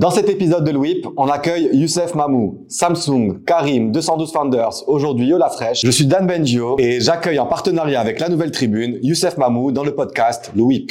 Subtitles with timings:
[0.00, 5.50] Dans cet épisode de Louip, on accueille Youssef Mamou, Samsung, Karim, 212 Founders, aujourd'hui Yola
[5.50, 5.82] Fresh.
[5.84, 9.84] Je suis Dan Benjio et j'accueille en partenariat avec la Nouvelle Tribune Youssef Mamou dans
[9.84, 10.90] le podcast Louip.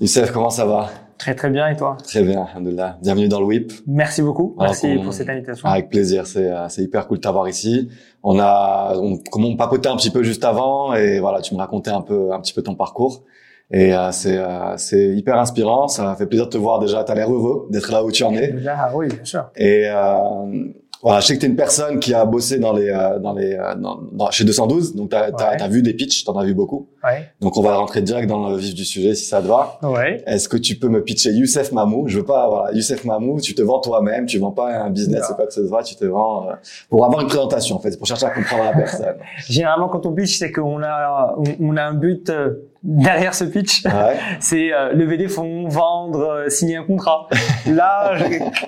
[0.00, 0.90] Youssef, comment ça va?
[1.28, 2.96] Très très bien et toi Très bien, alhamdoulilah.
[3.02, 3.70] Bienvenue dans le WIP.
[3.86, 5.68] Merci beaucoup, Alors merci pour cette invitation.
[5.68, 7.90] Avec plaisir, c'est euh, c'est hyper cool de t'avoir ici.
[8.22, 11.58] On a on, comme on papotait un petit peu juste avant et voilà, tu me
[11.58, 13.24] racontais un peu un petit peu ton parcours
[13.70, 17.12] et euh, c'est euh, c'est hyper inspirant, ça fait plaisir de te voir déjà, tu
[17.12, 19.50] as l'air heureux d'être là où tu en es ah oui, bien sûr.
[19.54, 22.88] et euh, voilà, je sais que tu es une personne qui a bossé dans les
[22.90, 25.68] euh, dans les euh, dans, dans- chez 212 donc tu as, Ouais.
[25.68, 26.88] vu des pitchs, tu en as vu beaucoup.
[27.04, 29.78] Ouais, Donc on va rentrer direct dans le vif du sujet si ça te va.
[29.84, 30.22] ouais.
[30.26, 32.08] Est-ce que tu peux me pitcher Youssef Mamou?
[32.08, 35.24] Je veux pas, voilà, Youssef Mamou, tu te vends toi-même, tu vends pas un business,
[35.28, 36.52] c'est pas que ce soit, tu te vends euh,
[36.90, 39.14] pour avoir une présentation en fait, pour chercher à comprendre la personne.
[39.48, 43.44] Généralement, quand on pitch, c'est qu'on a, on, on a un but euh, derrière ce
[43.44, 43.84] pitch.
[43.84, 44.16] Ouais.
[44.40, 47.28] C'est euh, lever des fonds, vendre, euh, signer un contrat.
[47.66, 48.14] Là,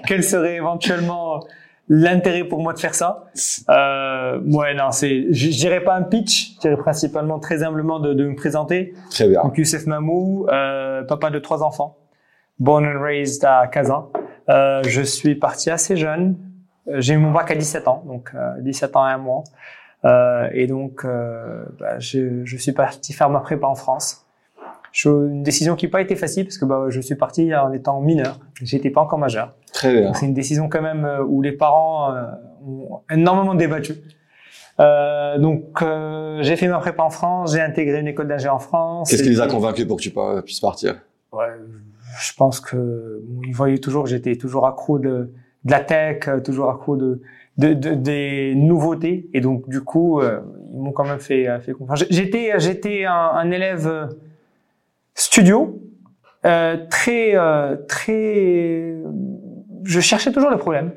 [0.06, 1.40] quel serait éventuellement
[1.92, 3.24] l'intérêt pour moi de faire ça
[3.68, 6.54] euh, Ouais, non, c'est, je dirais pas un pitch.
[6.54, 8.94] Je dirais principalement très humblement de, de me présenter.
[9.10, 9.42] Très bien.
[9.42, 11.98] Donc Youssef Mamou, euh, papa de trois enfants,
[12.60, 14.10] born and raised à Kazan.
[14.48, 16.36] Euh, je suis parti assez jeune.
[16.88, 19.42] Euh, J'ai eu mon bac à 17 ans, donc euh, 17 ans et un mois.
[20.04, 24.24] Euh, et donc, euh, bah, je, je suis parti faire ma prépa en France.
[24.92, 27.72] Je- une décision qui n'a pas été facile parce que bah, je suis parti en
[27.72, 28.38] étant mineur.
[28.62, 29.54] J'étais pas encore majeur.
[29.72, 30.12] Très bien.
[30.14, 32.22] C'est une décision quand même euh, où les parents euh,
[32.66, 33.94] ont énormément débattu.
[34.78, 38.58] Euh, donc euh, j'ai fait ma prépa en France, j'ai intégré une école d'ingé en
[38.58, 39.10] France.
[39.10, 40.10] Qu'est-ce qui les a convaincus pour que tu
[40.44, 41.00] puisses partir?
[41.32, 41.46] Ouais,
[42.20, 45.32] je pense que bon, ils voyaient toujours que j'étais toujours accro de,
[45.64, 47.20] de la tech, euh, toujours accro de,
[47.58, 52.04] de, de- des nouveautés, et donc du coup ils m'ont quand même fait, fait confiance.
[52.08, 54.08] J'étais j'étais un, un élève
[55.14, 55.80] studio,
[56.46, 58.94] euh, très euh, très.
[59.84, 60.92] Je cherchais toujours le problème.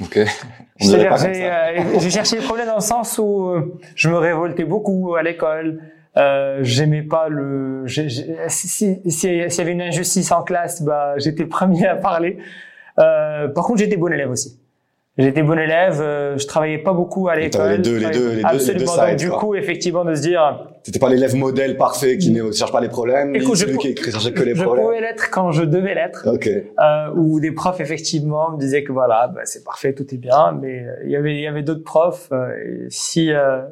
[0.00, 0.18] Ok.
[0.78, 4.64] C'est-à-dire, j'ai, euh, j'ai cherché le problème dans le sens où euh, je me révoltais
[4.64, 5.80] beaucoup à l'école.
[6.18, 7.86] Euh, j'aimais pas le.
[7.86, 11.48] j'ai- j'ai- si si- si- s'il y avait une injustice en classe, bah j'étais le
[11.48, 12.38] premier à parler.
[12.98, 14.58] Euh, par contre, j'étais bon élève aussi.
[15.18, 16.00] J'étais bon élève.
[16.00, 17.72] euh, je travaillais pas beaucoup à l'école.
[17.72, 19.06] les deux- les deux- les deux- travaillais- les deux Absolument.
[19.08, 19.38] Donc, du quoi.
[19.38, 22.88] coup, effectivement, de se dire, T'étais pas l'élève modèle parfait qui ne cherche pas les
[22.88, 24.84] problèmes, Écoute, je celui qui cherchait que les je problèmes.
[24.86, 26.26] pouvais l'être quand je devais l'être.
[26.32, 26.46] Ok.
[26.48, 30.52] euh, où des profs effectivement me disaient que voilà, bah, c'est parfait, tout est bien,
[30.62, 32.28] mais euh, il y avait il y avait d'autres profs.
[32.30, 33.62] euh, si euh,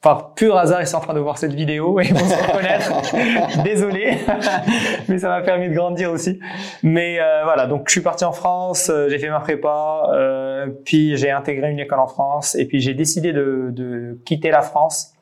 [0.00, 2.34] par pur hasard ils sont en train de voir cette vidéo et ils vont se
[2.48, 4.16] reconnaître, désolé,
[5.08, 6.40] mais ça m'a permis de grandir aussi.
[6.82, 10.66] Mais euh, voilà, donc je suis parti en France, euh, j'ai fait ma prépa, euh,
[10.84, 14.62] puis j'ai intégré une école en France, et puis j'ai décidé de, de quitter la
[14.62, 15.12] France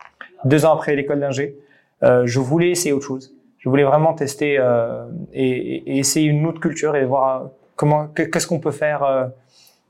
[0.45, 1.56] deux ans après l'école d'ingé.
[2.03, 3.34] Euh, je voulais essayer autre chose.
[3.59, 7.47] Je voulais vraiment tester euh, et, et- essayer une autre culture et voir euh,
[7.77, 9.27] comment que- qu'est-ce qu'on peut faire euh,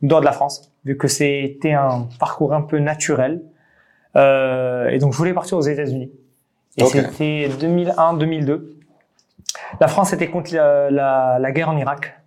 [0.03, 3.43] dehors de la France, vu que c'était un parcours un peu naturel.
[4.16, 6.11] Euh, et donc je voulais partir aux États-Unis.
[6.78, 8.61] Et c'était 2001-2002.
[9.81, 12.19] La France était contre la, la- la guerre en Irak.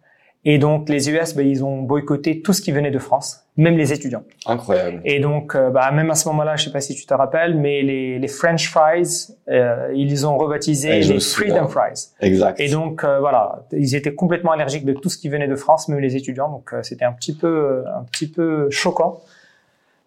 [0.45, 3.77] Et donc les US, ben, ils ont boycotté tout ce qui venait de France, même
[3.77, 4.23] les étudiants.
[4.45, 5.01] Incroyable.
[5.05, 7.55] Et donc, euh, bah, même à ce moment-là, je sais pas si tu te rappelles,
[7.55, 11.19] mais les, les French fries, euh, ils ont rebaptisé me les.
[11.21, 12.09] Freedom Fries.
[12.19, 12.59] Exact.
[12.59, 15.87] Et donc, euh, voilà, ils étaient complètement allergiques de tout ce qui venait de France,
[15.87, 16.49] même les étudiants.
[16.49, 19.21] Donc, euh, c'était un petit peu, euh, un petit peu choquant.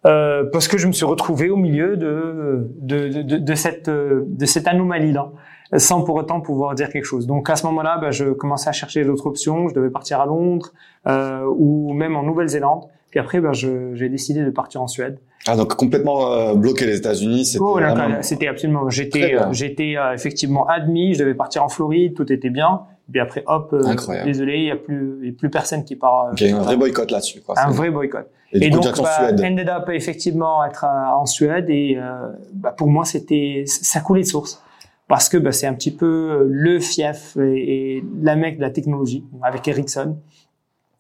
[0.05, 3.89] Euh, parce que je me suis retrouvé au milieu de, de, de, de, de cette,
[3.89, 5.31] de cette anomalie-là,
[5.77, 7.27] sans pour autant pouvoir dire quelque chose.
[7.27, 9.69] Donc à ce moment-là, bah, je commençais à chercher d'autres options.
[9.69, 10.73] Je devais partir à Londres
[11.07, 12.85] euh, ou même en Nouvelle-Zélande.
[13.11, 15.19] Puis après, bah, j'ai décidé de partir en Suède.
[15.49, 17.79] Ah donc complètement euh, bloqué les États-Unis, c'était Oh,
[18.21, 18.91] c'était absolument.
[18.91, 21.15] J'étais, euh, j'étais euh, effectivement admis.
[21.15, 22.81] Je devais partir en Floride, tout était bien.
[23.11, 23.95] Puis après, hop, euh,
[24.25, 26.25] désolé, il y a plus, y a plus personne qui part.
[26.25, 27.41] euh, Donc, il y a eu un vrai boycott là-dessus.
[27.57, 28.27] Un vrai boycott.
[28.53, 29.41] Et Et coup, donc, bah, Suède.
[29.41, 34.23] ended up effectivement être euh, en Suède et euh, bah, pour moi c'était ça coulait
[34.23, 34.61] de source
[35.09, 38.71] parce que bah, c'est un petit peu le fief et, et la mecque de la
[38.71, 40.17] technologie avec Ericsson,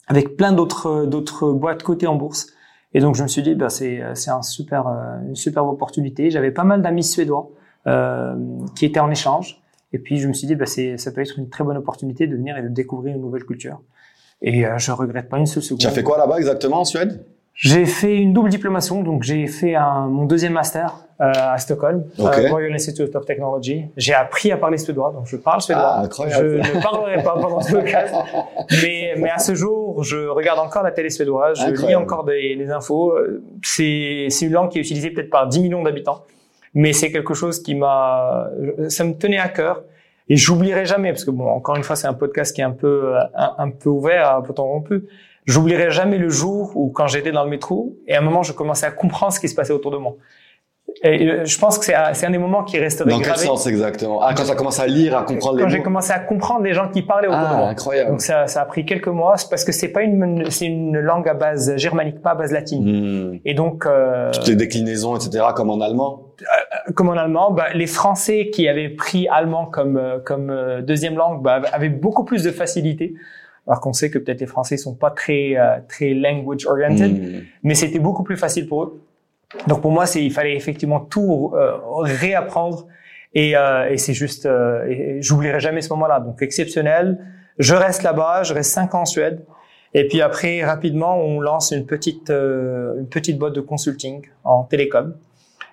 [0.06, 2.48] avec plein d'autres d'autres boîtes cotées en bourse.
[2.94, 6.30] Et donc je me suis dit bah c'est c'est un super euh, une superbe opportunité.
[6.30, 7.50] J'avais pas mal d'amis suédois
[7.86, 8.34] euh,
[8.74, 9.60] qui étaient en échange
[9.92, 12.26] et puis je me suis dit bah c'est ça peut être une très bonne opportunité
[12.26, 13.80] de venir et de découvrir une nouvelle culture.
[14.42, 15.80] Et euh, je regrette pas une seule seconde.
[15.80, 17.24] Tu as fait quoi là-bas exactement en Suède?
[17.56, 22.04] J'ai fait une double diplomation, donc j'ai fait un, mon deuxième master euh, à Stockholm,
[22.18, 23.86] euh, Royal Institute of Technology.
[23.96, 25.94] J'ai appris à parler suédois, donc je parle suédois.
[25.96, 26.60] Ah, incroyable.
[26.62, 28.14] Je ne parlerai pas pendant ce podcast,
[28.82, 32.56] mais, mais à ce jour, je regarde encore la télé suédoise, je lis encore des,
[32.56, 33.12] des infos.
[33.12, 36.24] Euh, C'est c'est une langue qui est utilisée peut-être par 10 millions d'habitants,
[36.74, 38.50] mais c'est quelque chose qui m'a,
[38.88, 39.82] ça me tenait à cœur.
[40.28, 42.72] Et j'oublierai jamais, parce que bon, encore une fois, c'est un podcast qui est un
[42.72, 45.04] peu, un, un peu ouvert, un peu rompu.
[45.46, 48.52] J'oublierai jamais le jour où, quand j'étais dans le métro, et à un moment, je
[48.52, 50.16] commençais à comprendre ce qui se passait autour de moi.
[51.02, 53.34] Et euh, je pense que c'est un, un des moments qui resterait Dans gravé.
[53.40, 54.20] quel sens exactement?
[54.22, 55.84] Ah, quand tu as commencé à lire, à comprendre Quand les j'ai mots.
[55.84, 57.68] commencé à comprendre les gens qui parlaient autour de Ah, moi.
[57.68, 58.10] incroyable.
[58.12, 61.28] Donc ça, ça a pris quelques mois, parce que c'est pas une, c'est une langue
[61.28, 63.32] à base germanique, pas à base latine.
[63.34, 63.38] Hmm.
[63.44, 66.22] Et donc, euh, Toutes les déclinaisons, etc., comme en allemand?
[66.94, 71.16] comme en allemand, bah, les Français qui avaient pris allemand comme euh, comme euh, deuxième
[71.16, 73.14] langue bah, avaient beaucoup plus de facilité.
[73.66, 77.40] Alors qu'on sait que peut-être les Français sont pas très euh, très language oriented, Hmm.
[77.62, 79.00] mais c'était beaucoup plus facile pour eux.
[79.66, 82.86] Donc pour moi, c'est il fallait effectivement tout euh, réapprendre
[83.34, 86.20] et, euh, et c'est juste, euh, j'oublierai jamais ce moment-là.
[86.20, 87.18] Donc exceptionnel.
[87.58, 89.44] Je reste là-bas, je reste cinq ans en Suède.
[89.94, 94.64] Et puis après, rapidement, on lance une petite euh, une petite boîte de consulting en
[94.64, 95.14] télécom.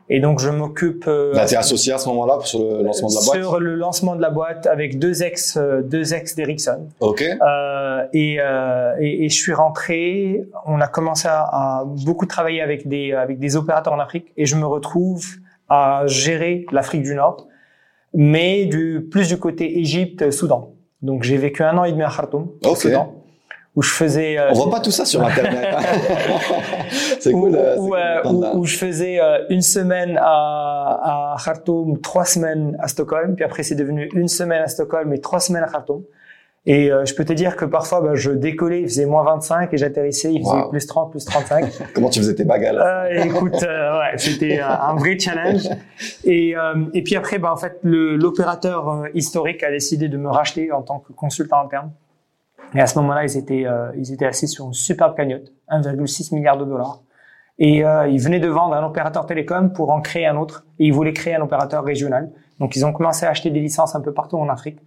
[0.10, 3.14] Et donc je m'occupe euh, Là, t'es associé à ce moment-là sur le lancement de
[3.16, 3.38] la boîte.
[3.42, 6.88] sur le lancement de la boîte avec deux ex euh, deux ex d'Ericsson.
[7.00, 7.22] Ok.
[7.24, 10.44] Euh, et, euh, et, et je suis rentré.
[10.66, 14.46] On a commencé à, à beaucoup travailler avec des avec des opérateurs en Afrique et
[14.46, 15.26] je me retrouve
[15.70, 17.48] à gérer l'Afrique du Nord,
[18.14, 20.74] mais du plus du côté Égypte, Soudan.
[21.02, 22.78] Donc j'ai vécu un an et demi à Khartoum, au Ok.
[22.78, 23.23] Soudan,
[23.76, 24.38] où je faisais.
[24.38, 25.68] euh, On voit pas tout ça sur Internet.
[27.20, 27.56] c'est cool.
[27.56, 32.00] euh, où, cool euh, d'entendre où- où je faisais euh, une semaine à, à Khartoum,
[32.02, 35.64] trois semaines à Stockholm, puis après c'est devenu une semaine à Stockholm et trois semaines
[35.64, 36.04] à Khartoum.
[36.66, 39.74] Et euh, je peux te dire que parfois, bah, je décollais, il faisait moins 25
[39.74, 40.70] et j'atterrissais, il faisait Wow.
[40.70, 41.66] plus 30, plus 35.
[41.94, 45.68] Comment tu faisais tes bagages Euh, écoute, euh, ouais, c'était euh, un vrai challenge.
[46.24, 50.16] Et, euh, et puis après, bah, en fait, le- l'opérateur euh, historique a décidé de
[50.18, 51.92] me racheter en tant que consultant interne.
[52.76, 56.34] Et à ce moment-là, ils étaient, euh, ils étaient assis sur une superbe cagnotte, 1,6
[56.36, 57.02] milliard de dollars.
[57.60, 60.66] Et euh, ils venaient de vendre un opérateur télécom pour en créer un autre.
[60.80, 62.32] Et ils voulaient créer un opérateur régional.
[62.60, 64.80] Donc ils ont commencé à acheter des licences un peu partout en Afrique.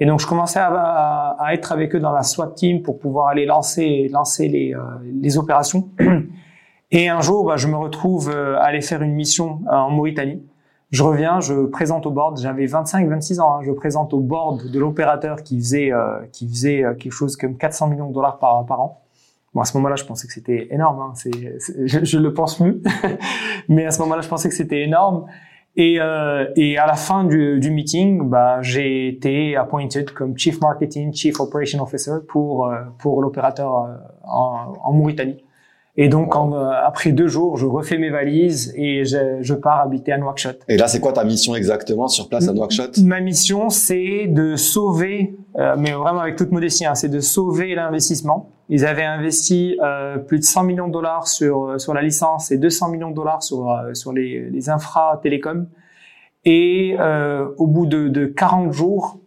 [0.00, 2.98] Et donc je commençais à, à- à être avec eux dans la SWAT team pour
[2.98, 4.80] pouvoir aller lancer, lancer les, euh,
[5.20, 5.88] les opérations.
[6.92, 9.90] Et un jour, bah, je me retrouve euh, à aller faire une mission euh, en
[9.90, 10.42] Mauritanie.
[10.90, 12.38] Je reviens, je présente au board.
[12.38, 13.58] J'avais 25-26 ans.
[13.58, 17.36] hein, je présente au board de l'opérateur qui faisait euh, qui faisait euh, quelque chose
[17.36, 19.02] comme 400 millions de dollars par an.
[19.54, 21.00] Bon, à ce moment-là, je pensais que c'était énorme.
[21.00, 21.12] Hein.
[21.84, 22.82] Je, je le pense plus,
[23.68, 25.26] mais à ce moment-là, je pensais que c'était énorme.
[25.76, 30.60] Et, euh, et à la fin du, du meeting, bah, j'ai été appointed comme Chief
[30.60, 33.94] Marketing, Chief Operation Officer pour euh, pour l'opérateur euh,
[34.24, 35.44] en, en Mauritanie.
[35.96, 39.80] Et donc, en, euh, après deux jours, je refais mes valises et je, je pars
[39.80, 40.60] habiter à Nouakchott.
[40.68, 42.98] Et là, c'est quoi ta mission exactement sur place à Nouakchott?
[42.98, 47.74] Ma mission, c'est de sauver, euh, mais vraiment avec toute modestie, hein, c'est de sauver
[47.74, 48.50] l'investissement.
[48.68, 52.56] Ils avaient investi euh, plus de 100 millions de dollars sur sur la licence et
[52.56, 55.66] 200 millions de dollars sur sur les, les infra télécoms.
[56.44, 56.96] Et
[57.58, 59.18] au bout de, de 40 jours,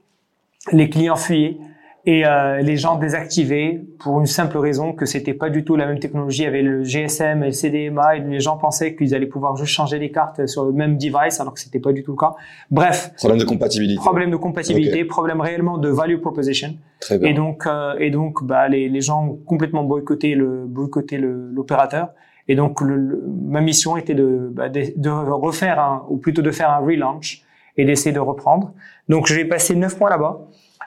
[0.71, 1.57] les clients fuyaient
[2.05, 5.85] et euh, les gens désactivaient pour une simple raison que c'était pas du tout la
[5.85, 6.41] même technologie.
[6.41, 9.55] Il y avait le GSM et le CDMA et les gens pensaient qu'ils allaient pouvoir
[9.55, 12.17] juste changer les cartes sur le même device alors que c'était pas du tout le
[12.17, 12.33] cas.
[12.71, 13.95] Bref, Problème de compatibilité.
[14.01, 16.75] problème de compatibilité, problème réellement de value proposition.
[16.99, 17.29] Très bien.
[17.29, 22.09] Et donc, euh, et donc, bah, les, les gens ont complètement boycotté le boycotté l'opérateur.
[22.49, 26.41] Et donc, le, le- ma mission était de, bah, de, de refaire un, ou plutôt
[26.41, 27.43] de faire un relaunch
[27.77, 28.73] et d'essayer de reprendre.
[29.07, 30.41] Donc, j'ai passé neuf mois là-bas.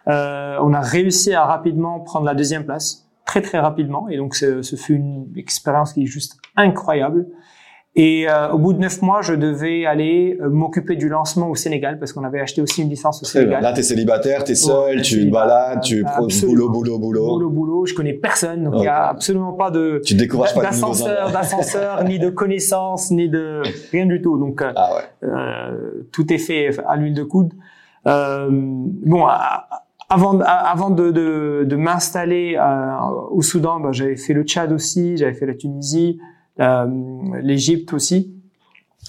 [0.09, 4.09] Euh, on a réussi à rapidement prendre la deuxième place, très très rapidement.
[4.09, 7.27] Et donc, ce, ce fut une expérience qui est juste incroyable.
[7.99, 11.55] Et euh, au bout de neuf mois, je devais aller euh, m'occuper du lancement au
[11.55, 13.25] Sénégal parce qu'on avait acheté aussi une licence au.
[13.25, 13.63] Sénégal.
[13.63, 16.53] Là, t'es célibataire, t'es seul, Ouais, tu te balades, tu Absolument.
[16.53, 17.27] boulot, boulot, boulot.
[17.27, 19.17] boulot boulot, je connais personne, donc il y a Ok.
[19.17, 24.21] absolument pas de Tu décourages pas d'ascenseur, d'ascenseur, ni de connaissances, ni de rien du
[24.21, 24.37] tout.
[24.37, 25.29] Donc euh, Ah ouais.
[25.31, 27.55] euh, tout est fait à l'huile de coude.
[28.07, 29.69] Euh, bon, à-
[30.09, 32.91] avant, avant de, de, de m'installer euh,
[33.31, 36.19] au Soudan, bah, j'avais fait le Tchad aussi, j'avais fait la Tunisie,
[36.61, 36.87] euh,
[37.43, 38.33] l'Égypte aussi.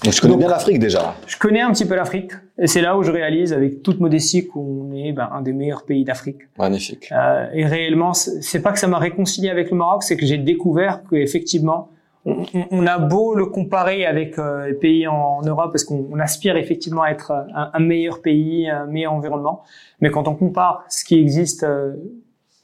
[0.03, 1.15] Donc, je connais Donc- bien l'Afrique déjà.
[1.25, 4.47] Je connais un petit peu l'Afrique, et c'est là où je réalise, avec toute modestie,
[4.47, 6.41] qu'on est ben, un des meilleurs pays d'Afrique.
[6.57, 7.09] Magnifique.
[7.11, 10.25] Euh, et réellement, c'est c'est pas que ça m'a réconcilié avec le Maroc, c'est que
[10.25, 11.89] j'ai découvert qu'effectivement,
[12.27, 16.19] on, on- a beau le comparer avec euh, les pays en, Europe, parce qu'on on
[16.19, 19.63] aspire effectivement à être un, un meilleur pays, un meilleur environnement,
[20.01, 21.93] mais quand on compare ce qui existe euh,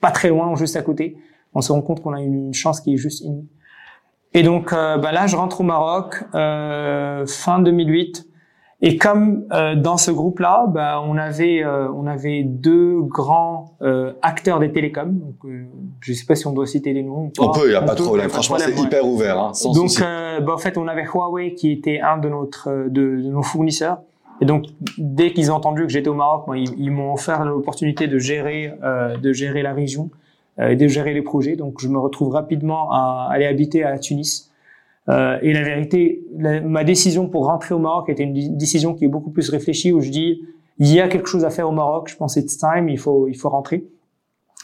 [0.02, 1.18] pas très loin, juste à côté,
[1.54, 3.48] on se rend compte qu'on a une, chance qui est juste inouïe.
[4.34, 8.28] Et donc euh, bah là, je rentre au Maroc euh, fin 2008.
[8.86, 14.12] Et comme euh, dans ce groupe-là, bah, on avait euh, on avait deux grands euh,
[14.22, 15.14] acteurs des télécoms.
[15.20, 15.64] Donc, euh,
[16.02, 17.32] je ne sais pas si on doit citer les noms.
[17.40, 18.28] On peut, il n'y a pas de problème.
[18.30, 20.02] Franchement, c'est hyper ouvert, hein, sans Donc, souci.
[20.02, 24.00] bah, en fait, on avait Huawei qui était un de notre de, de nos fournisseurs.
[24.42, 24.66] Et donc,
[24.98, 28.18] dès qu'ils ont entendu que j'étais au Maroc, moi, ils, ils m'ont offert l'opportunité de
[28.20, 28.74] gérer
[29.22, 30.10] de gérer la région
[30.60, 31.56] et de gérer les projets.
[31.56, 34.50] Donc, je me retrouve rapidement à aller habiter à Tunis.
[35.10, 39.06] Euh, et la vérité, la, ma décision pour rentrer au Maroc était une décision qui
[39.06, 40.42] est beaucoup plus réfléchie où je dis
[40.80, 42.10] il y a quelque chose à faire au Maroc.
[42.10, 43.86] Je pense it's time, il faut il faut rentrer.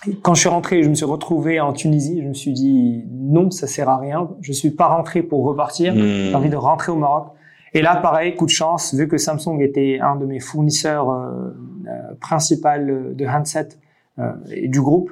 [0.07, 2.21] Et quand je suis rentré, je me suis retrouvé en Tunisie.
[2.21, 4.29] Je me suis dit non, ça sert à rien.
[4.41, 5.93] Je suis pas rentré pour repartir.
[5.93, 5.99] Hmm.
[5.99, 7.33] J'ai envie de rentrer au Maroc.
[7.73, 11.51] Et là, pareil, coup de chance, vu que Samsung était un de mes fournisseurs euh,
[11.87, 13.69] euh, principaux de handset
[14.17, 15.11] euh, et du groupe,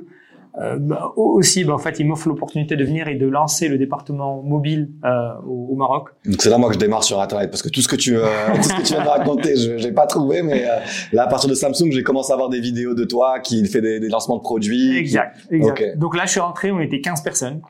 [0.59, 3.77] euh, bah, aussi, bah, en fait, il m'offre l'opportunité de venir et de lancer le
[3.77, 6.09] département mobile euh, au, au, Maroc.
[6.25, 8.17] Donc c'est là moi que je démarre sur Internet parce que tout ce que tu
[8.17, 10.79] euh, tout ce que tu viens de raconter, je n'ai pas trouvé, mais euh,
[11.13, 13.81] là à partir de Samsung, j'ai commencé à voir des vidéos de toi qui fait
[13.81, 14.97] des, des lancements de produits.
[14.97, 15.37] Exact.
[15.51, 15.71] exact.
[15.71, 15.95] Okay.
[15.95, 17.61] Donc là, je suis rentré, on était 15 personnes.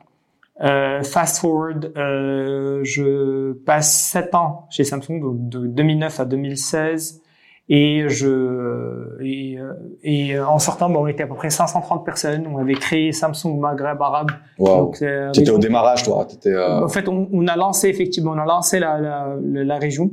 [0.60, 7.22] Euh, fast forward, euh, je passe 7 ans chez Samsung, donc de 2009 à 2016.
[7.70, 9.58] Et je et,
[10.02, 12.46] et en sortant, bon, on était à peu près 530 personnes.
[12.50, 14.30] On avait créé Samsung Maghreb Arabe.
[14.58, 14.92] Wow.
[15.02, 16.26] Euh, tu étais au démarrage, toi.
[16.32, 16.82] Étais, euh...
[16.82, 20.10] En fait, on, on, a lancé effectivement, on a lancé la, la, la, la région.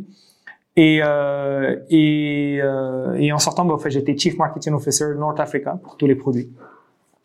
[0.75, 5.39] Et euh, et, euh, et en sortant, bon, en fait, j'étais Chief Marketing Officer North
[5.39, 6.51] Africa pour tous les produits.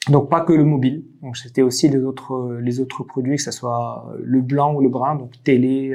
[0.09, 1.03] Donc pas que le mobile.
[1.23, 4.89] Donc c'était aussi les autres les autres produits, que ce soit le blanc ou le
[4.89, 5.95] brun, donc télé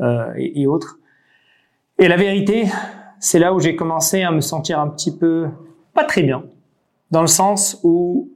[0.00, 0.98] euh, et, et autres.
[1.98, 2.64] Et la vérité,
[3.22, 5.46] c'est là où j'ai commencé à me sentir un petit peu
[5.94, 6.42] pas très bien,
[7.12, 8.30] dans le sens où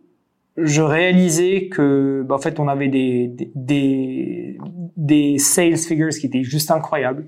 [0.57, 4.59] je réalisais que, bah, en fait, on avait des, des,
[4.97, 7.27] des sales figures qui étaient juste incroyables.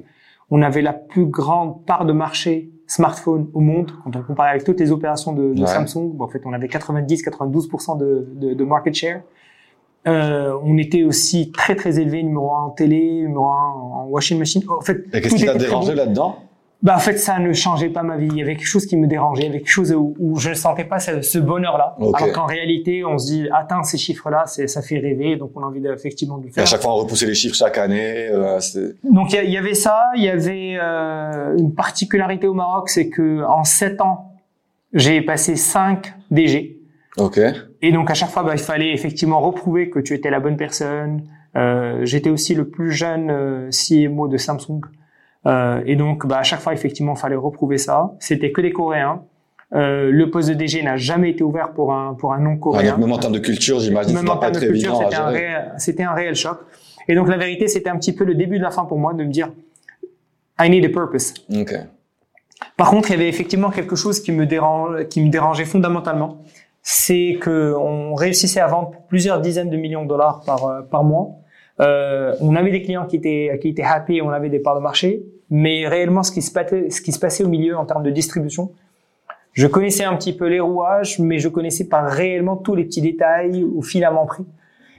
[0.51, 4.65] On avait la plus grande part de marché smartphone au monde quand on comparait avec
[4.65, 5.67] toutes les opérations de, de ouais.
[5.67, 6.13] Samsung.
[6.15, 9.23] Bah, en fait, on avait 90-92% de, de, de, market share.
[10.07, 14.39] Euh, on était aussi très très élevé, numéro un en télé, numéro un en washing
[14.39, 14.63] machine.
[14.69, 16.48] En fait, Et qu'est-ce qui t'a dérangé là-dedans?
[16.81, 18.29] Bah en fait ça ne changeait pas ma vie.
[18.31, 20.39] Il y avait quelque chose qui me dérangeait, il y avait quelque chose où, où
[20.39, 21.97] je ne sentais pas ce, ce bonheur-là.
[21.99, 22.23] Okay.
[22.23, 25.67] Alors qu'en réalité, on se dit atteins ces chiffres-là, ça fait rêver, donc on a
[25.67, 26.63] envie effectivement de le faire.
[26.63, 28.29] Et à chaque fois, on repoussait les chiffres chaque année.
[28.31, 28.61] Euh,
[29.05, 33.09] donc il y, y, avait ça, il y avait euh, une particularité au Maroc, c'est
[33.09, 34.33] que en sept ans,
[34.93, 36.79] j'ai passé cinq DG.
[37.17, 37.41] Ok.
[37.83, 40.57] Et donc à chaque fois, bah, il fallait effectivement reprouver que tu étais la bonne
[40.57, 41.23] personne.
[41.57, 44.81] Euh, J'étais aussi le plus jeune euh, CMO de Samsung.
[45.49, 48.13] Euh, et donc, bah, à chaque fois, effectivement, il fallait reprouver ça.
[48.21, 49.23] C'était que des Coréens.
[49.75, 52.95] Euh, le poste de DG n'a jamais été ouvert pour un pour un non coréen.
[52.95, 54.15] Ah, même en termes de culture, j'imagine.
[54.15, 56.59] Même en termes de culture, c'était un réel, c'était un réel choc.
[57.07, 59.13] Et donc, la vérité, c'était un petit peu le début de la fin pour moi
[59.13, 59.51] de me dire,
[60.59, 61.35] I need a purpose.
[61.51, 61.81] Okay.
[62.77, 66.39] Par contre, il y avait effectivement quelque chose qui me dérange, qui me dérangeait fondamentalement,
[66.83, 71.39] c'est que on réussissait à vendre plusieurs dizaines de millions de dollars par par mois.
[71.81, 74.77] Euh, on avait des clients qui étaient qui étaient happy, et on avait des parts
[74.77, 77.85] de marché, mais réellement ce qui se passait, ce qui se passait au milieu en
[77.85, 78.71] termes de distribution,
[79.53, 83.01] je connaissais un petit peu les rouages, mais je connaissais pas réellement tous les petits
[83.01, 84.45] détails ou filaments pris.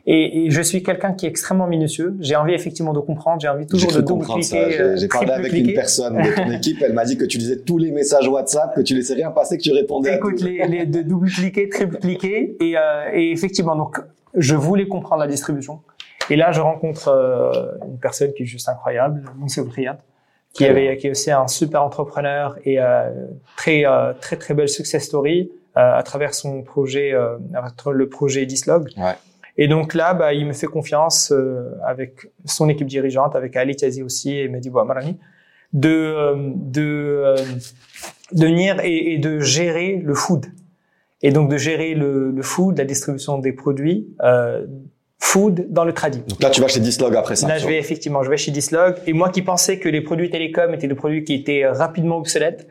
[0.06, 2.16] Et, et je suis quelqu'un qui est extrêmement minutieux.
[2.20, 3.42] J'ai envie effectivement de comprendre.
[3.42, 4.96] J'ai envie toujours de double cliquer.
[4.98, 5.70] J'ai parlé avec cliquer.
[5.70, 6.82] une personne de ton équipe.
[6.82, 9.58] Elle m'a dit que tu lisais tous les messages WhatsApp, que tu laissais rien passer,
[9.58, 10.16] que tu répondais.
[10.16, 14.00] Écoute, à les, les de double cliquer, triple cliquer, et, euh, et effectivement, donc
[14.36, 15.82] je voulais comprendre la distribution.
[16.32, 20.00] Et là, je rencontre euh, une personne qui est juste incroyable, Moussa Briat,
[20.54, 23.10] qui avait, qui est aussi un super entrepreneur et euh,
[23.56, 27.38] très, euh, très, très belle success story euh, à travers son projet, euh,
[27.94, 28.90] le projet Dislog.
[28.98, 29.16] Ouais.
[29.58, 33.76] Et donc là, bah, il me fait confiance euh, avec son équipe dirigeante, avec Ali
[33.76, 35.18] Tiazi aussi, et il m'a dit, bon, Marani,
[35.74, 37.36] de, de,
[38.32, 40.46] de venir et, et de gérer le food.
[41.22, 44.66] Et donc de gérer le, le food, la distribution des produits, euh,
[45.20, 46.24] food dans le trading.
[46.28, 47.48] Donc là, tu vas chez Dislog après ça.
[47.48, 48.96] Là, je vais effectivement, je vais chez Dislog.
[49.06, 52.68] Et moi qui pensais que les produits télécoms étaient des produits qui étaient rapidement obsolètes,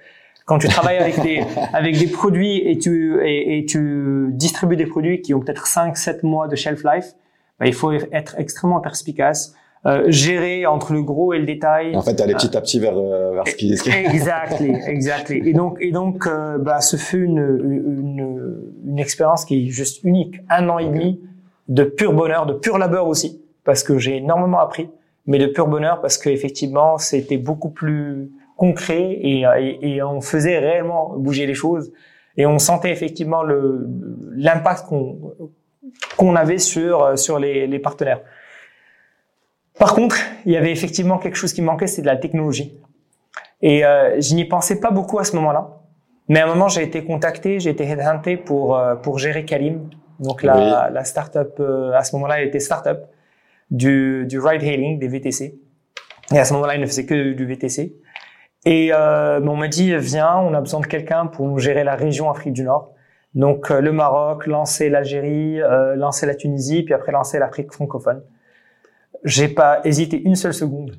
[0.46, 1.42] quand tu travailles avec des
[1.74, 5.96] avec des produits et tu et, et tu distribues des produits qui ont peut-être 5
[5.96, 7.12] 7 mois de shelf life,
[7.60, 9.54] bah, il faut être extrêmement perspicace.
[9.86, 11.94] Euh, gérer entre le gros et le détail.
[11.94, 13.86] En fait, aller petit à petit vers, euh, vers ce qui est.
[14.12, 15.48] Exactly, exactly.
[15.48, 20.02] Et donc, et donc, euh, bah, ce fut une, une, une expérience qui est juste
[20.02, 20.40] unique.
[20.50, 21.20] Un an et demi
[21.68, 24.90] de pur bonheur, de pur labeur aussi, parce que j'ai énormément appris,
[25.26, 30.20] mais de pur bonheur parce que effectivement, c'était beaucoup plus concret et, et, et, on
[30.20, 31.92] faisait réellement bouger les choses
[32.36, 35.18] et on sentait effectivement l'impact qu'on
[36.16, 38.20] qu'on avait sur sur les, les partenaires.
[39.78, 42.76] Par contre, il y avait effectivement quelque chose qui manquait, c'est de la technologie.
[43.62, 45.80] Et euh, je n'y pensais pas beaucoup à ce moment-là.
[46.28, 49.88] Mais à un moment, j'ai été contacté, j'ai été headhunté pour euh, pour gérer Kalim,
[50.20, 51.60] donc la, la startup.
[51.60, 52.98] Euh, à ce moment-là, elle était startup
[53.70, 55.58] du du ride hailing des VTC.
[56.32, 57.94] Et à ce moment-là, il ne faisait que du VTC.
[58.64, 62.30] Et euh, on m'a dit viens, on a besoin de quelqu'un pour gérer la région
[62.30, 62.92] Afrique du Nord.
[63.34, 68.22] Donc euh, le Maroc, lancer l'Algérie, euh, lancer la Tunisie, puis après lancer l'Afrique francophone.
[69.24, 70.98] J'ai pas hésité une seule seconde.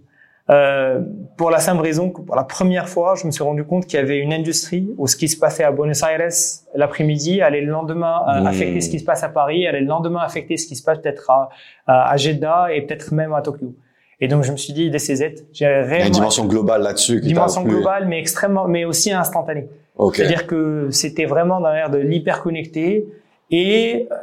[0.50, 1.02] Euh,
[1.38, 4.00] pour la simple raison que pour la première fois, je me suis rendu compte qu'il
[4.00, 6.30] y avait une industrie où ce qui se passait à Buenos Aires
[6.74, 8.48] l'après-midi allait le lendemain euh, Mmh.
[8.48, 10.98] affecter ce qui se passe à Paris, allait le lendemain affecter ce qui se passe
[11.00, 11.50] peut-être à,
[11.86, 13.76] à, à Jeddah et peut-être même à Tokyo.
[14.22, 16.82] Et donc je me suis dit, DCZ, j'ai Il y a réellement une dimension globale
[16.82, 17.22] là-dessus.
[17.22, 19.68] dimension globale, mais extrêmement, mais aussi instantanée.
[19.98, 20.16] Ok.
[20.16, 23.06] C'est-à-dire que c'était vraiment dans l'air de l'hyper connecté
[23.52, 24.16] et euh,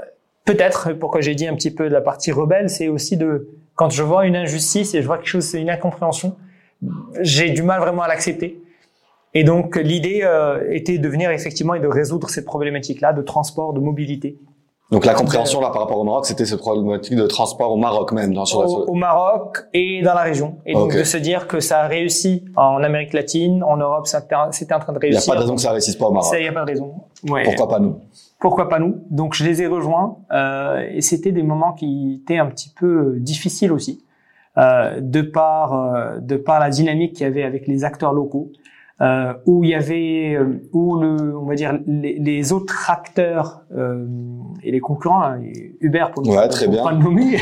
[0.45, 3.91] peut-être pourquoi j'ai dit un petit peu de la partie rebelle, c'est aussi de quand
[3.91, 6.35] je vois une injustice et je vois quelque chose, c'est une incompréhension,
[7.21, 8.61] j'ai du mal vraiment à l'accepter.
[9.35, 13.75] Et donc l'idée euh, était de venir effectivement et de résoudre cette problématique-là de transport,
[13.75, 14.39] de mobilité
[14.91, 18.13] Donc la compréhension là par rapport au Maroc, c'était cette problématique de transport au Maroc
[18.13, 18.33] même.
[18.33, 20.57] Dans, sur la- au, au Maroc et dans la région.
[20.65, 24.35] Et donc de se dire que ça a réussi en Amérique latine, en Europe, c'était
[24.37, 25.33] en train de Il n'y a réussir.
[25.35, 26.31] pas de raison que ça réussisse pas au Maroc.
[26.33, 26.95] Ça, y a pas de raison.
[27.29, 27.43] Ouais.
[27.45, 27.97] Pourquoi pas nous?
[28.39, 29.03] Pourquoi pas nous?
[29.11, 33.17] Donc je les ai rejoints euh, et c'était des moments qui étaient un petit peu
[33.19, 34.05] difficiles aussi,
[34.59, 38.53] euh, de par euh, de par la dynamique qu'il y avait avec les acteurs locaux,
[39.01, 43.63] euh, où il y avait euh, où le on va dire les, les autres acteurs
[43.75, 44.07] euh,
[44.63, 45.41] et les concurrents, hein,
[45.81, 47.37] Uber pour ne Ouais, pas, le nommer,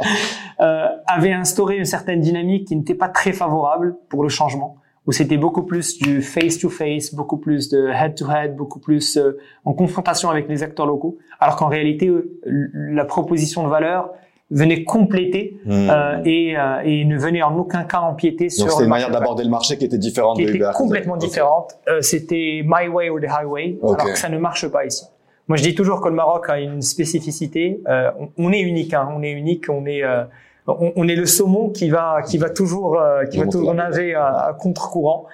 [0.60, 4.76] euh, avaient instauré une certaine dynamique qui n'était pas très favorable pour le changement
[5.08, 10.28] où c'était beaucoup plus du face-to-face, beaucoup plus de head-to-head, beaucoup plus euh, en confrontation
[10.28, 14.10] avec les acteurs locaux, alors qu'en réalité, euh, la proposition de valeur
[14.50, 15.88] venait compléter Hmm.
[15.90, 19.10] euh, et, euh, et ne venait en aucun cas empiéter sur Donc c'était une manière
[19.10, 20.70] d'aborder le marché qui était différente qui de était Uber.
[20.74, 21.20] complètement Ok.
[21.20, 21.72] différente.
[21.88, 23.98] Euh, c'était my way or the highway, Ok.
[24.00, 25.04] alors que ça ne marche pas ici.
[25.48, 27.80] Moi, je dis toujours que le Maroc a une spécificité.
[27.88, 30.24] Euh, on, on est unique, hein, on est unique, on est euh,
[30.68, 34.14] on, on est le saumon qui va qui va toujours euh, qui va toujours nager
[34.14, 35.26] à, à contre-courant.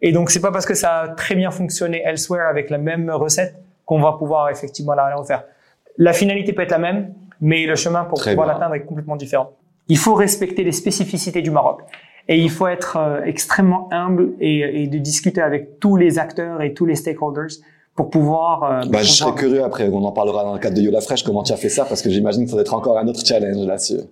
[0.00, 3.10] Et donc c'est pas parce que ça a très bien fonctionné elsewhere avec la même
[3.10, 3.54] recette
[3.86, 5.44] qu'on va pouvoir effectivement la refaire.
[5.98, 9.16] La finalité peut être la même, mais le chemin pour Très pouvoir l'atteindre est complètement
[9.16, 9.50] différent.
[9.88, 11.80] Il faut respecter les spécificités du Maroc.
[12.28, 16.62] Et il faut être euh, extrêmement humble et, et de discuter avec tous les acteurs
[16.62, 17.50] et tous les stakeholders
[17.96, 18.62] pour pouvoir.
[18.62, 21.24] euh, Bah, je serais curieux après, on en parlera dans le cadre de Yola Fresh,
[21.24, 23.26] comment tu as fait ça, parce que j'imagine que ça doit être encore un autre
[23.26, 24.02] challenge là-dessus.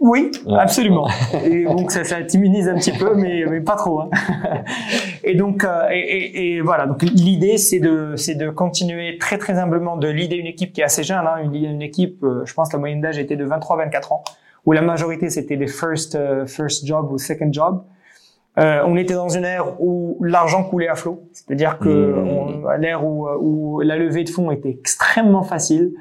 [0.00, 0.58] Oui, Ouais.
[0.58, 1.06] absolument.
[1.44, 4.00] Et donc ça, ça t'immunise un petit peu, mais, mais pas trop.
[4.00, 4.08] Hein.
[5.24, 6.86] Et donc euh, et, et- et voilà.
[6.86, 10.80] Donc l'idée c'est de c'est de continuer très très humblement de leader une équipe qui
[10.80, 11.18] est assez jeune.
[11.26, 14.24] Hein, une, une équipe, euh, je pense que la moyenne d'âge était de 23-24 ans,
[14.64, 17.82] où la majorité c'était des first euh, first job ou second job.
[18.58, 22.80] Euh, on était dans une ère où l'argent coulait à flot, c'est-à-dire que Mmh.
[22.80, 25.92] l'ère où, où la levée de fonds était extrêmement facile,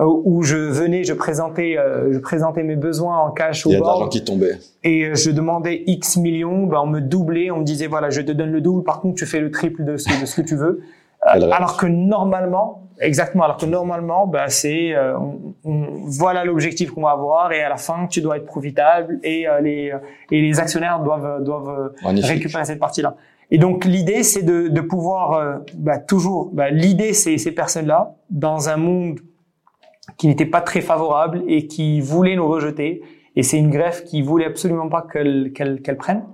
[0.00, 3.76] où je venais, je présentais, euh, je présentais mes besoins en cash au Il y
[3.76, 4.58] a de board l'argent qui tombait.
[4.82, 8.20] et euh, je demandais X millions, ben on me doublait, on me disait voilà, je
[8.20, 10.46] te donne le double, par contre tu fais le triple de ce, de ce que
[10.46, 10.80] tu veux.
[11.34, 16.90] Euh, alors que normalement, exactement, alors que normalement, bah c'est euh, on, on- voilà l'objectif
[16.90, 19.92] qu'on va avoir et à la fin tu dois être profitable et euh, les
[20.30, 22.30] et les actionnaires doivent doivent euh, Magnifique.
[22.30, 23.14] récupérer cette partie-là.
[23.50, 28.16] Et donc l'idée c'est de, de pouvoir euh, bah, toujours bah, l'idée c'est ces personnes-là
[28.30, 29.20] dans un monde
[30.16, 33.02] qui n'était pas très favorable et qui voulait nous rejeter.
[33.36, 36.24] Et c'est une greffe qui voulait absolument pas qu'elle qu'elle qu'elle prenne.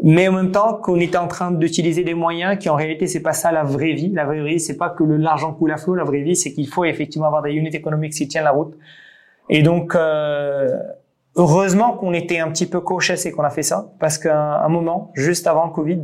[0.00, 3.22] Mais en même temps, qu'on était en train d'utiliser des moyens qui en réalité c'est
[3.22, 4.10] pas ça la vraie vie.
[4.10, 5.94] La vraie vie, c'est pas que l'argent coule à flot.
[5.96, 8.76] La vraie vie, c'est qu'il faut effectivement avoir des unités économiques qui tiennent la route.
[9.50, 10.78] Et donc, euh,
[11.34, 14.68] heureusement qu'on était un petit peu cautious et qu'on a fait ça, parce qu'à un
[14.68, 16.02] moment, juste avant le Covid,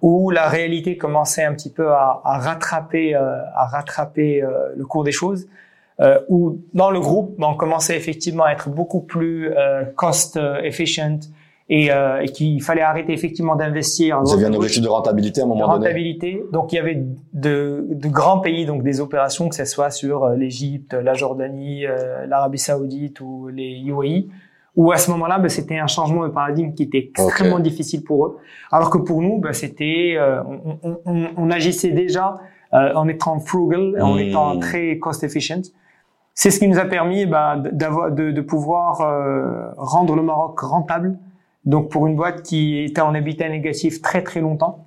[0.00, 4.84] où la réalité commençait un petit peu à, à rattraper, euh, à rattraper euh, le
[4.86, 5.48] cours des choses,
[6.00, 10.60] euh, où dans le groupe, on commençait effectivement à être beaucoup plus euh, cost euh,
[10.62, 11.18] efficient
[11.70, 14.20] et, euh, et qu'il fallait arrêter effectivement d'investir.
[14.22, 15.86] Vous aviez un objectif de rentabilité à un de moment donné.
[15.86, 16.42] rentabilité.
[16.52, 20.24] Donc il y avait de, de grands pays, donc des opérations, que ce soit sur
[20.24, 24.28] euh, l'Égypte, la Jordanie, euh, l'Arabie Saoudite ou les UAE,
[24.76, 28.24] où à ce moment-là, ben, c'était un changement de paradigme qui était extrêmement difficile pour
[28.26, 28.36] eux.
[28.70, 32.38] Alors que pour nous, ben, c'était, euh, on, on- on- on agissait déjà
[32.74, 34.18] euh, en étant frugal, en Hmm.
[34.20, 35.62] étant très cost efficient.
[36.40, 41.18] C'est ce qui nous a permis d'avoir, de, de pouvoir euh, rendre le Maroc rentable.
[41.64, 44.84] Donc pour une boîte qui était en habitat négatif très très longtemps,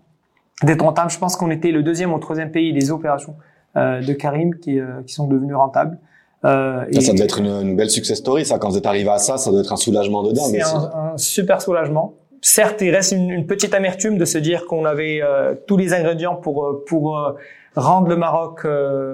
[0.64, 1.12] d'être rentable.
[1.12, 3.36] Je pense qu'on était le deuxième ou troisième pays des opérations
[3.76, 5.98] euh, de Karim qui, euh, qui sont devenues rentables.
[6.46, 8.58] Euh, Ça, ça devait être une, une belle success story, ça.
[8.58, 11.12] Quand vous êtes arrivé à ça, ça doit être un soulagement de dingue c'est un,
[11.14, 12.14] un super soulagement.
[12.40, 15.94] certes, il reste une, une, petite amertume de se dire qu'on avait euh, tous les
[15.94, 17.34] ingrédients pour euh, pour euh,
[17.76, 18.66] rendre le Maroc,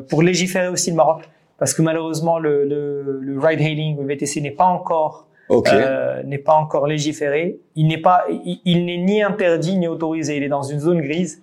[0.08, 1.24] pour légiférer aussi le Maroc,
[1.58, 6.56] parce que malheureusement le, le, le ride hailing, le VTC n'est pas encore n'est pas
[6.56, 7.60] encore légiféré.
[7.76, 10.36] Il n'est pas, il, n'est ni interdit ni autorisé.
[10.36, 11.42] Il est dans une zone grise.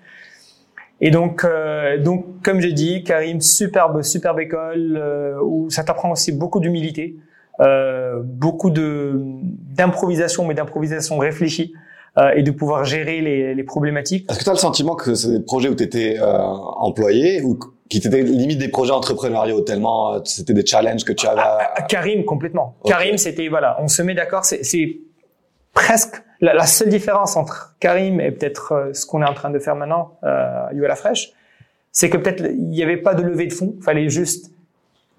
[1.00, 1.46] Et donc,
[2.02, 5.02] donc comme je dis, Karim, superbe, superbe école
[5.42, 7.16] où ça t'apprend aussi beaucoup d'humilité.
[7.60, 11.72] Euh, beaucoup de d'improvisation, mais d'improvisation réfléchie.
[12.16, 14.30] Euh, et de pouvoir gérer les, les problématiques.
[14.30, 17.42] Est-ce que tu as le sentiment que c'est des projets où tu étais euh, employé
[17.42, 21.40] ou qui étaient limite des projets entrepreneuriaux tellement euh, c'était des challenges que tu avais
[21.42, 22.76] ah, ah, Karim complètement.
[22.84, 24.98] Karim c'était voilà, on se met d'accord, c'est
[25.72, 29.50] presque la, la, seule différence entre Karim et peut-être euh, ce qu'on est en train
[29.50, 31.32] de faire maintenant euh, à la Fraîche,
[31.92, 34.50] c'est que peut-être il n'y avait pas de levée de fonds, fallait juste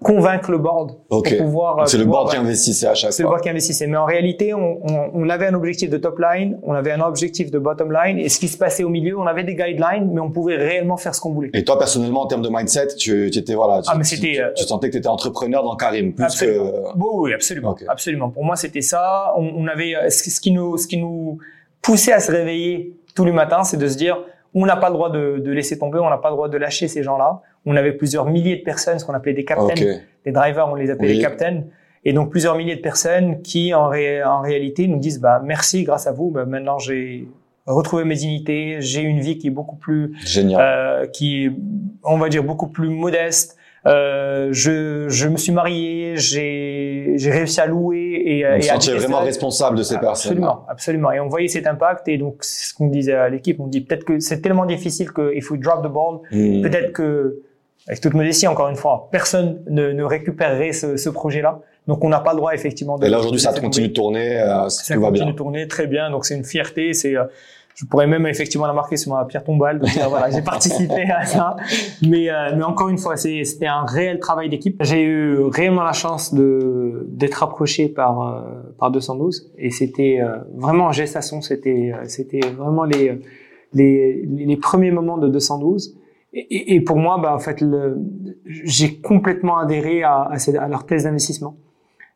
[0.02, 1.78] convaincre le board pour pouvoir.
[1.80, 3.12] Euh, c'est le board qui investissait à chaque fois.
[3.12, 3.86] C'est le board qui investissait.
[3.86, 7.00] Mais en réalité, on, on, on, avait un objectif de top line, on avait un
[7.00, 10.10] objectif de bottom line, et ce qui se passait au milieu, on avait des guidelines,
[10.12, 11.50] mais on pouvait réellement faire ce qu'on voulait.
[11.54, 14.42] Et toi, personnellement, en termes de mindset, tu, tu étais voilà, tu, ah, mais c'était,
[14.54, 16.70] tu, tu, sentais que tu étais entrepreneur dans Karim plus absolument.
[16.70, 16.98] que.
[16.98, 18.30] Oui, oui, absolument, absolument.
[18.30, 19.32] Pour moi, c'était ça.
[19.36, 21.38] On, on avait euh, ce qui nous, ce qui nous
[21.80, 24.18] poussait à se réveiller tous les matins, c'est de se dire
[24.54, 26.56] on n'a pas le droit de, de laisser tomber, on n'a pas le droit de
[26.56, 27.42] lâcher ces gens-là.
[27.66, 29.74] On avait plusieurs milliers de personnes, ce qu'on appelait des captains,
[30.24, 31.64] des drivers, on les appelait les captains.
[32.04, 36.06] Et donc plusieurs milliers de personnes qui en, en réalité nous disent bah merci grâce
[36.06, 37.26] à vous bah, maintenant j'ai
[37.66, 41.52] retrouvé mes dignités j'ai une vie qui est beaucoup plus génial euh, qui est
[42.04, 47.60] on va dire beaucoup plus modeste euh, je, je me suis marié, j'ai, j'ai réussi
[47.60, 50.32] à louer et, on et à vraiment responsable de ces personnes.
[50.32, 51.12] Absolument, absolument.
[51.12, 53.60] Et on voyait cet impact et donc ce qu'on disait à l'équipe.
[53.60, 56.18] On dit peut-être que c'est tellement difficile qu'il faut drop the ball.
[56.32, 56.62] Hmm.
[56.62, 57.42] Peut-être que
[57.88, 61.60] avec toute modestie, encore une fois, personne ne, ne récupérerait ce, ce projet-là.
[61.86, 62.98] Donc on n'a pas le droit effectivement.
[62.98, 65.20] De, et là aujourd'hui, ça continue de tourner, euh, ça tout va bien.
[65.20, 66.10] continue de tourner très bien.
[66.10, 66.92] Donc c'est une fierté.
[66.92, 67.24] C'est euh,
[67.76, 69.78] je pourrais même effectivement la marquer sur ma pierre tombale.
[69.78, 71.56] Donc euh, voilà, j'ai participé à ça.
[72.02, 74.82] Mais, euh, mais encore une fois, c'était un réel travail d'équipe.
[74.82, 78.40] J'ai eu réellement la chance de d'être approché par euh,
[78.78, 80.20] par 212 et c'était
[80.54, 81.42] vraiment en gestation.
[81.42, 83.20] C'était c'était vraiment les,
[83.74, 85.94] les les premiers moments de 212.
[86.38, 87.64] Et, et pour moi, bah en fait,
[88.44, 91.56] j'ai complètement adhéré à, à, à leur thèse d'investissement.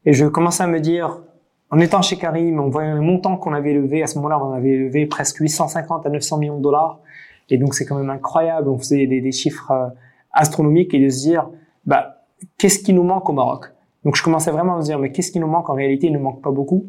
[0.05, 1.23] Et je commençais à me dire,
[1.71, 4.03] en étant chez Karim, on voyait le montant qu'on avait levé.
[4.03, 7.01] À ce moment-là, on avait levé presque 850 à 900 millions de dollars.
[7.49, 8.69] Et donc, c'est quand même incroyable.
[8.69, 9.89] On faisait des, des chiffres euh,
[10.33, 11.49] astronomiques et de se dire,
[11.87, 12.25] bah,
[12.59, 13.73] qu'est-ce qui nous manque au Maroc?
[14.05, 15.71] Donc, je commençais vraiment à se dire, mais qu'est-ce qui nous manque?
[15.71, 16.87] En réalité, il ne manque pas beaucoup.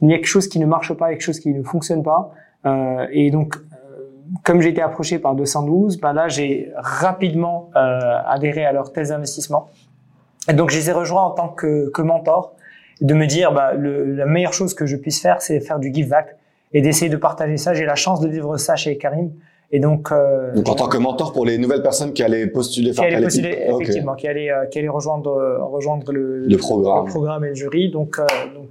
[0.00, 2.32] Il y a quelque chose qui ne marche pas, quelque chose qui ne fonctionne pas.
[2.66, 3.56] Euh, et donc,
[4.44, 9.08] comme j'ai été approché par 212, bah là, j'ai rapidement euh, adhéré à leur thèse
[9.10, 9.68] d'investissement.
[10.48, 12.54] Et donc, je les ai rejoints en tant que, que mentor
[13.00, 15.92] de me dire bah, le, la meilleure chose que je puisse faire, c'est faire du
[15.92, 16.36] give back
[16.72, 17.74] et d'essayer de partager ça.
[17.74, 19.32] J'ai la chance de vivre ça chez Karim.
[19.72, 22.90] Et donc, euh, donc en tant que mentor pour les nouvelles personnes qui allaient postuler,
[22.90, 27.04] qui allaient postuler effectivement, qui allaient euh, qui allaient rejoindre euh, rejoindre le, le, programme,
[27.04, 27.88] le programme et le jury.
[27.88, 28.70] Donc euh, donc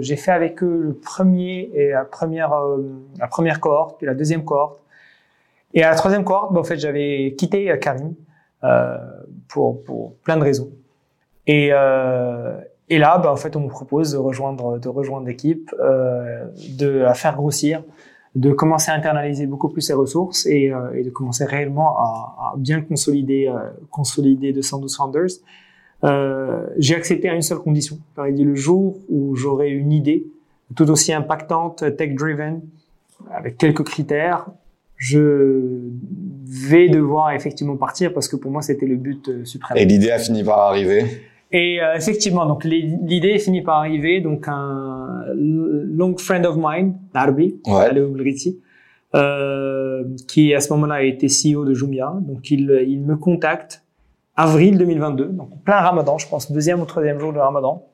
[0.00, 2.52] j'ai fait avec eux le premier et la première
[3.18, 4.80] la première cohorte puis la deuxième cohorte.
[5.74, 8.14] Et à la troisième cohorte, bah, en fait, j'avais quitté Karim
[9.48, 10.70] pour pour plein de raisons.
[11.46, 11.72] Et
[12.90, 16.44] et là, bah, en fait, on me propose de rejoindre, de rejoindre l'équipe, euh,
[16.76, 17.84] de la faire grossir,
[18.34, 22.52] de commencer à internaliser beaucoup plus ses ressources et, euh, et de commencer réellement à,
[22.52, 25.28] à bien consolider, euh, consolider 212 Founders.
[26.02, 27.98] Euh, j'ai accepté à une seule condition.
[28.16, 30.26] J'aurais dit le jour où j'aurai une idée
[30.74, 32.60] tout aussi impactante, tech-driven,
[33.32, 34.46] avec quelques critères,
[35.00, 35.80] je
[36.44, 39.78] vais devoir effectivement partir parce que pour moi c'était le but euh, suprême.
[39.78, 41.04] Et l'idée a fini par arriver
[41.52, 44.20] et euh, effectivement, donc l'idée finit par arriver.
[44.20, 47.56] Donc un long friend of mine, Darbi,
[49.12, 52.14] euh, qui à ce moment-là a été CEO de Jumia.
[52.20, 53.82] Donc il, il me contacte
[54.36, 57.89] avril 2022, donc plein Ramadan, je pense deuxième ou troisième jour de Ramadan.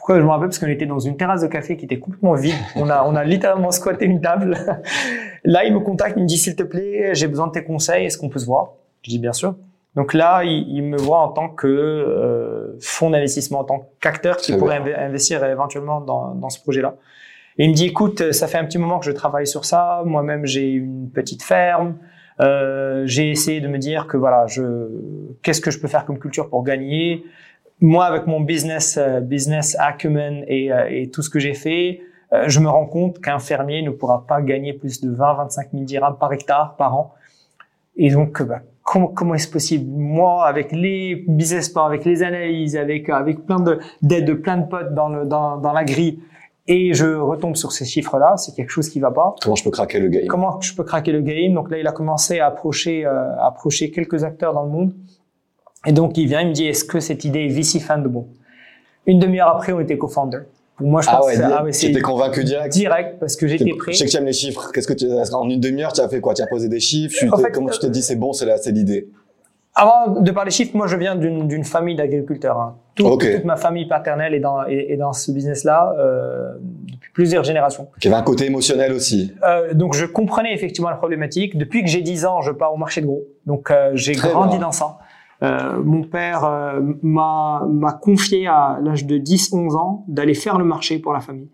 [0.00, 2.32] Pourquoi je me rappelle Parce qu'on était dans une terrasse de café qui était complètement
[2.32, 2.54] vide.
[2.74, 4.56] On a, on a littéralement squatté une table.
[5.44, 8.06] Là, il me contacte, il me dit s'il te plaît, j'ai besoin de tes conseils,
[8.06, 8.72] est-ce qu'on peut se voir?
[9.02, 9.56] Je dis bien sûr.
[9.96, 14.56] Donc là, il, me voit en tant que euh, fonds d'investissement, en tant qu'acteur qui
[14.56, 16.94] pourrait investir éventuellement dans, dans ce projet-là.
[17.58, 20.02] Et il me dit, écoute, ça fait un petit moment que je travaille sur ça.
[20.06, 21.96] Moi-même, j'ai une petite ferme.
[22.40, 24.62] Euh, j'ai essayé de me dire que voilà, je,
[25.42, 27.24] qu'est-ce que je peux faire comme culture pour gagner?
[27.80, 32.00] Moi, avec mon business, euh, business acumen et, euh, et, tout ce que j'ai fait,
[32.32, 35.84] euh, je me rends compte qu'un fermier ne pourra pas gagner plus de 20-25 000
[35.84, 37.14] dirhams par hectare par an.
[37.96, 39.90] Et donc, bah, comment, comment est-ce possible?
[39.90, 44.58] Moi, avec les business plans, avec les analyses, avec avec plein de d'aides de plein
[44.58, 46.20] de potes dans le dans, dans la grille,
[46.66, 49.34] et je retombe sur ces chiffres-là, c'est quelque chose qui va pas.
[49.42, 50.26] Comment je peux craquer le game?
[50.28, 51.52] Comment je peux craquer le game?
[51.52, 54.92] Donc là, il a commencé à approcher, euh, approcher quelques acteurs dans le monde.
[55.86, 58.24] Et donc, il vient, il me dit, est-ce que cette idée est VC fundable
[59.06, 60.40] Une demi-heure après, on était co-founder.
[60.78, 62.72] Moi, je ah pense ouais, ah ouais, convaincu direct?
[62.72, 63.92] Direct, parce que j'étais prêt.
[63.92, 64.70] Je sais que tu aimes les chiffres.
[64.72, 66.32] Qu'est-ce que tu, en une demi-heure, tu as fait quoi?
[66.34, 67.26] Tu as posé des chiffres?
[67.52, 69.08] comment tu te dis, c'est bon, c'est l'idée?
[69.74, 72.58] Avant de parler chiffres, moi je viens d'une famille d'agriculteurs.
[72.58, 72.76] Hein.
[72.96, 76.54] Toute ma famille paternelle est dans, est, dans ce business-là euh,
[76.90, 77.86] depuis plusieurs générations.
[78.00, 79.32] Qui avait un côté émotionnel aussi.
[79.44, 81.56] Euh, donc je comprenais effectivement la problématique.
[81.56, 83.22] Depuis que j'ai 10 ans, je pars au marché de gros.
[83.46, 84.98] Donc euh, j'ai grandi dans ça.
[85.42, 90.98] Euh, mon père euh, m'a confié à l'âge de 10-11 ans d'aller faire le marché
[90.98, 91.48] pour la famille.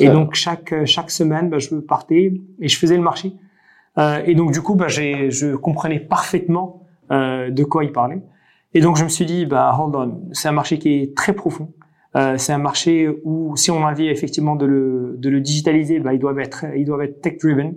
[0.00, 3.34] et donc chaque chaque semaine, bah, je partais et je faisais le marché.
[4.26, 8.20] et donc du coup, bah, je comprenais parfaitement euh, de quoi il parlait.
[8.74, 11.32] Et donc je me suis dit, bah hold on, c'est un marché qui est très
[11.32, 11.72] profond.
[12.16, 16.00] Euh, c'est un marché où si on a envie effectivement de le, de le digitaliser,
[16.00, 17.76] bah, il doit être, il doit être tech driven.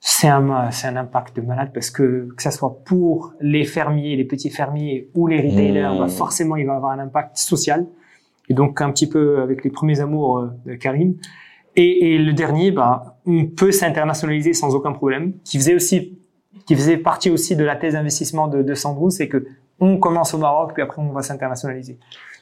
[0.00, 4.14] C'est un, c'est un impact de malade parce que que ça soit pour les fermiers,
[4.16, 6.10] les petits fermiers ou les retailers, bah, mmh.
[6.10, 7.86] forcément il va avoir un impact social.
[8.48, 11.16] Et donc un petit peu avec les premiers amours euh, de Karim.
[11.74, 15.34] Et, et le dernier, bah, on peut s'internationaliser sans aucun problème.
[15.44, 16.16] Qui faisait aussi
[16.66, 19.46] qui faisait partie aussi de la thèse d'investissement de, de Sandro, c'est que
[19.78, 21.98] on commence au Maroc, puis après on va s'internationaliser.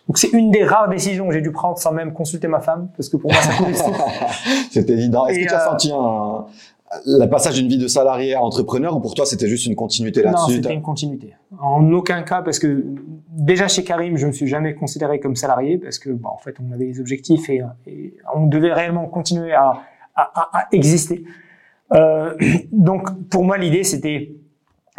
[0.07, 2.89] Donc c'est une des rares décisions que j'ai dû prendre sans même consulter ma femme,
[2.97, 3.75] parce que pour moi ça coulait
[4.71, 5.27] C'est évident.
[5.27, 6.47] Est-ce que tu as euh, senti un,
[7.07, 10.23] le passage d'une vie de salarié à entrepreneur ou pour toi c'était juste une continuité
[10.23, 11.35] là-dessus Non, c'était une continuité.
[11.59, 12.85] En aucun cas parce que
[13.29, 16.57] déjà chez Karim, je me suis jamais considéré comme salarié parce que bon, en fait
[16.61, 19.73] on avait des objectifs et, et on devait réellement continuer à,
[20.15, 21.25] à, à exister.
[21.93, 22.35] Euh,
[22.73, 24.33] donc pour moi l'idée c'était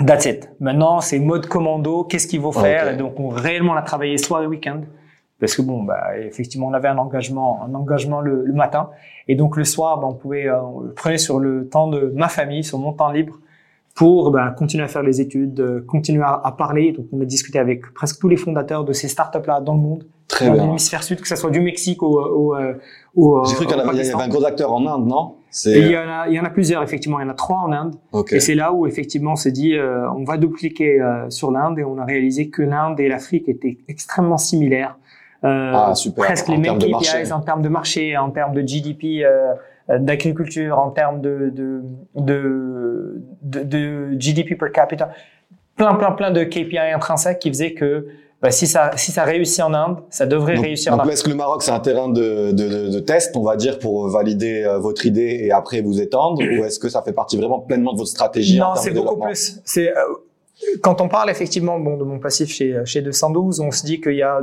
[0.06, 0.50] that's it.
[0.60, 2.90] Maintenant c'est mode commando, qu'est-ce qu'il faut faire?
[2.94, 4.82] et Donc on réellement on a travaillé soir et week-end
[5.40, 8.90] parce que bon bah effectivement on avait un engagement un engagement le, matin
[9.28, 12.30] et donc le soir bah, on pouvait euh, on prenait sur le temps de ma
[12.30, 13.40] famille sur mon temps libre
[13.96, 16.92] pour bah, continuer à faire les études, euh, continuer à, à, parler.
[16.92, 20.04] Donc, on a discuté avec presque tous les fondateurs de ces startups-là dans le monde,
[20.28, 22.20] Très dans l'hémisphère sud, que ce soit du Mexique au...
[22.20, 22.58] au,
[23.16, 25.36] au J'ai cru qu'il y, avait un gros acteur en Inde, non?
[25.66, 27.20] Il y, en a, il y en a plusieurs, effectivement.
[27.20, 27.96] Il y en a trois en Inde.
[28.32, 31.80] Et c'est là où, effectivement, on s'est dit, euh, on va dupliquer euh, sur l'Inde
[31.80, 34.98] et on a réalisé que l'Inde et l'Afrique étaient extrêmement similaires.
[35.46, 35.94] Euh, ah.
[36.16, 39.54] Presque les mêmes KPIs en termes de marché, en termes de GDP euh,
[40.00, 41.82] d'agriculture, en termes de, de,
[42.16, 45.12] de, de, de GDP per capita.
[45.76, 48.08] Plein, plein, plein de KPI intrinsèques qui faisaient que
[48.42, 51.10] bah, si ça si ça réussit en Inde, ça devrait réussir en Inde.
[51.10, 54.08] Est-ce que le Maroc c'est un terrain de, de, de, test, on va dire, pour
[54.10, 57.60] valider euh, votre idée et après vous étendre, ou est-ce que ça fait partie vraiment
[57.60, 59.62] pleinement de votre stratégie Non, c'est beaucoup plus.
[59.64, 60.02] C'est euh,
[60.82, 64.16] quand on parle effectivement bon de mon passif chez chez 212, on se dit qu'il
[64.16, 64.42] y a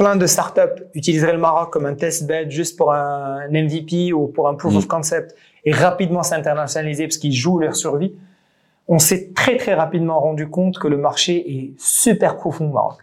[0.00, 4.28] plein de startups utiliseraient le Maroc comme un test bed juste pour un MVP ou
[4.28, 4.88] pour un proof of mm.
[4.88, 5.36] concept
[5.66, 8.14] et rapidement s'internationaliser parce qu'ils jouent leur survie
[8.88, 12.98] on s'est très très rapidement rendu compte que le marché est super profond au Maroc.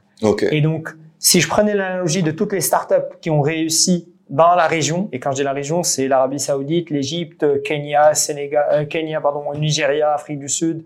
[0.52, 4.68] Et donc, si je prenais l'analogie de toutes les startups qui ont réussi dans la
[4.68, 9.22] région, et quand je dis la région, c'est l'Arabie Saoudite, l'Égypte, Kenya, Sénégal, euh, Kenya,
[9.22, 10.84] pardon, Nigeria, Afrique du Sud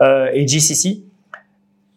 [0.00, 1.02] euh, et GCC,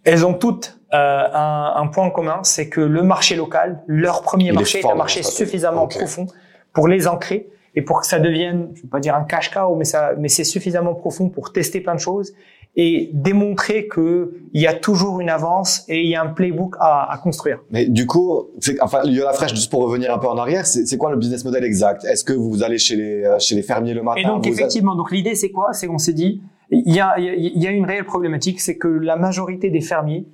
[0.03, 4.51] elles ont toutes euh, un, un, point commun, c'est que le marché local, leur premier
[4.51, 6.27] marché, est, un marché suffisamment profond
[6.73, 9.75] pour les ancrer et pour que ça devienne, je vais pas dire un cash cow,
[9.75, 12.33] mais ça, mais c'est suffisamment profond pour tester plein de choses
[12.75, 16.75] et démontrer que il y a toujours une avance et il y a un playbook
[16.79, 17.59] à, à construire.
[17.69, 18.49] Mais du coup,
[18.79, 21.63] enfin, Yola Fresh, juste pour revenir un peu en arrière, c'est quoi le business model
[21.63, 22.05] exact?
[22.05, 24.95] Est-ce que vous allez chez les euh, chez les fermiers le matin Et donc effectivement,
[24.95, 25.73] donc l'idée c'est quoi?
[25.73, 28.87] C'est qu'on s'est dit, il y a il y a une réelle problématique, c'est que
[28.87, 30.25] la majorité des fermiers,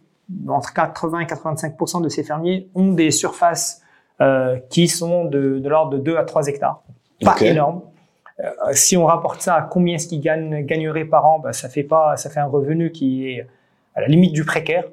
[0.47, 3.81] entre 80 et 85% de ces fermiers, ont des surfaces
[4.21, 6.83] euh, qui sont de, de l'ordre de 2 à 3 hectares
[7.23, 7.81] pas énorme.
[8.39, 11.69] Euh, si on rapporte ça à combien est-ce qu'ils gagnent, gagneraient par an, bah, ça
[11.69, 13.47] fait pas, ça fait un revenu qui est
[13.95, 14.85] à la limite du précaire.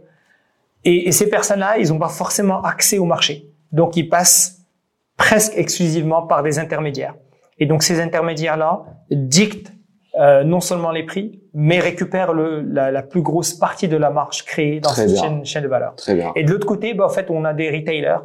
[0.84, 3.50] Et, et ces personnes-là, ils n'ont pas forcément accès au marché.
[3.72, 4.62] Donc, ils passent
[5.16, 7.14] presque exclusivement par des intermédiaires.
[7.58, 9.72] Et donc, ces intermédiaires-là dictent
[10.18, 14.10] euh, non seulement les prix, mais récupèrent le, la, la, plus grosse partie de la
[14.10, 15.94] marge créée dans cette chaîne, chaîne, de valeur.
[15.96, 16.32] Très bien.
[16.36, 18.20] Et de l'autre côté, bah, en fait, on a des retailers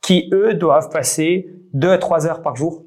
[0.00, 2.84] qui, eux, doivent passer deux à trois heures par jour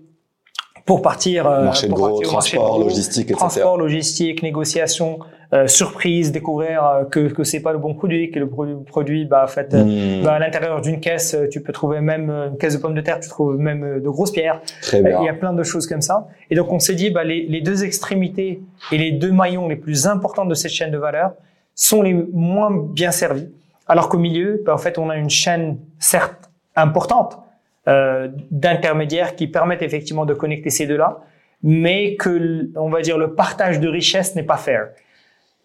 [0.86, 3.38] pour partir, euh, marché de gros, transport, logistique, etc.
[3.38, 5.20] Transport, logistique, négociation,
[5.54, 9.44] euh, surprise, découvrir euh, que que c'est pas le bon produit, que le produit, bah,
[9.44, 10.24] en fait, hmm.
[10.24, 13.20] bah, à l'intérieur d'une caisse, tu peux trouver même une caisse de pommes de terre,
[13.20, 14.62] tu trouves même de grosses pierres.
[14.82, 15.20] Très bien.
[15.22, 16.28] Il y a plein de choses comme ça.
[16.50, 19.76] Et donc on s'est dit, bah, les, les deux extrémités et les deux maillons les
[19.76, 21.34] plus importants de cette chaîne de valeur
[21.76, 23.50] sont les moins bien servis.
[23.88, 27.39] Alors qu'au milieu, bah, en fait, on a une chaîne certes importante,
[27.88, 31.22] euh, d'intermédiaires qui permettent effectivement de connecter ces deux-là,
[31.63, 34.89] mais que, on va dire, le partage de richesse n'est pas fair.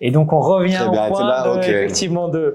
[0.01, 2.55] Et donc on revient au point effectivement de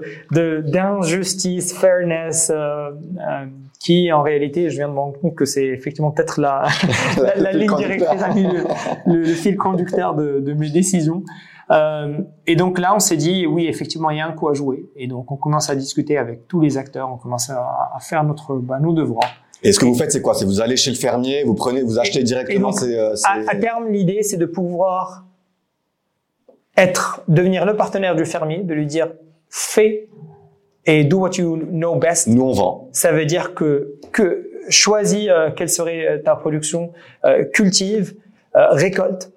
[0.64, 3.46] d'injustice, fairness, euh, euh,
[3.80, 6.66] qui en réalité, je viens de me rendre compte que c'est effectivement peut-être la,
[7.36, 8.22] la, ligne directrice,
[9.06, 11.24] le, le, fil conducteur de, de mes décisions.
[11.72, 14.54] Euh, et donc là, on s'est dit, oui, effectivement, il y a un coup à
[14.54, 14.86] jouer.
[14.94, 18.22] Et donc on commence à discuter avec tous les acteurs, on commence à, à faire
[18.22, 19.41] notre, bah, nos devoirs.
[19.62, 20.34] Et ce que vous faites, c'est quoi?
[20.34, 22.70] C'est vous allez chez le fermier, vous prenez, vous achetez directement.
[22.70, 25.24] Et donc, euh, à, à terme, l'idée, c'est de pouvoir
[26.76, 29.12] être, devenir le partenaire du fermier, de lui dire
[29.48, 30.08] fais
[30.86, 32.26] et do what you know best.
[32.26, 32.88] Nous on vend.
[32.92, 36.92] Ça veut dire que que choisis euh, quelle serait euh, ta production,
[37.24, 38.14] euh, cultive,
[38.56, 39.30] euh, récolte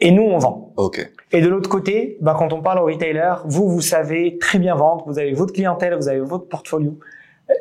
[0.00, 0.72] et nous on vend.
[0.76, 1.10] Ok.
[1.32, 4.74] Et de l'autre côté, bah, quand on parle au retailer, vous vous savez très bien
[4.74, 6.98] vendre, vous avez votre clientèle, vous avez votre portfolio.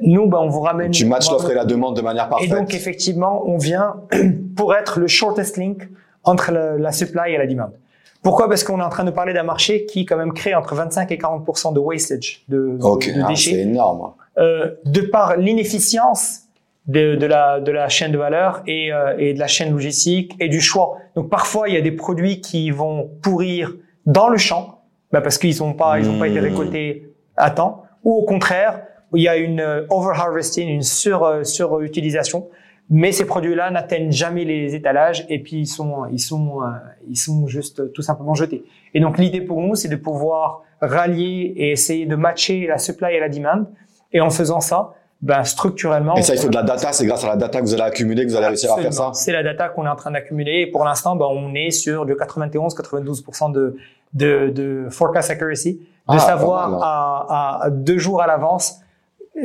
[0.01, 0.91] Nous, bah, on vous ramène.
[0.91, 2.49] Tu matches l'offre et la demande de manière parfaite.
[2.49, 3.95] Et donc effectivement, on vient
[4.55, 5.89] pour être le shortest link
[6.23, 7.71] entre la, la supply et la demande.
[8.23, 8.47] Pourquoi?
[8.47, 11.11] Parce qu'on est en train de parler d'un marché qui quand même crée entre 25
[11.11, 13.13] et 40% de wastage de, okay.
[13.13, 13.51] de, ah, déchets.
[13.51, 14.11] c'est énorme.
[14.37, 16.41] Euh, de par l'inefficience
[16.87, 20.35] de, de, la, de la chaîne de valeur et, euh, et de la chaîne logistique
[20.39, 20.97] et du choix.
[21.15, 23.73] Donc parfois il y a des produits qui vont pourrir
[24.05, 26.43] dans le champ bah parce qu'ils n'ont pas ils ont pas été Hmm.
[26.43, 28.81] récoltés à temps ou au contraire
[29.13, 32.49] il y a une euh, overharvesting une sur euh, surutilisation
[32.89, 36.67] mais ces produits-là n'atteignent jamais les étalages et puis ils sont ils sont euh,
[37.09, 38.65] ils sont juste tout simplement jetés.
[38.93, 43.13] Et donc l'idée pour nous c'est de pouvoir rallier et essayer de matcher la supply
[43.13, 43.65] et la demand
[44.11, 46.91] et en faisant ça ben structurellement Et ça, il faut de la data.
[46.91, 48.91] C'est grâce à la data que vous allez accumuler que vous allez réussir à faire
[48.91, 49.11] ça.
[49.13, 50.61] C'est la data qu'on est en train d'accumuler.
[50.61, 53.77] Et pour l'instant, ben, on est sur du 91-92% de,
[54.13, 58.79] de, de forecast accuracy, de Ah, savoir mal, à, à deux jours à l'avance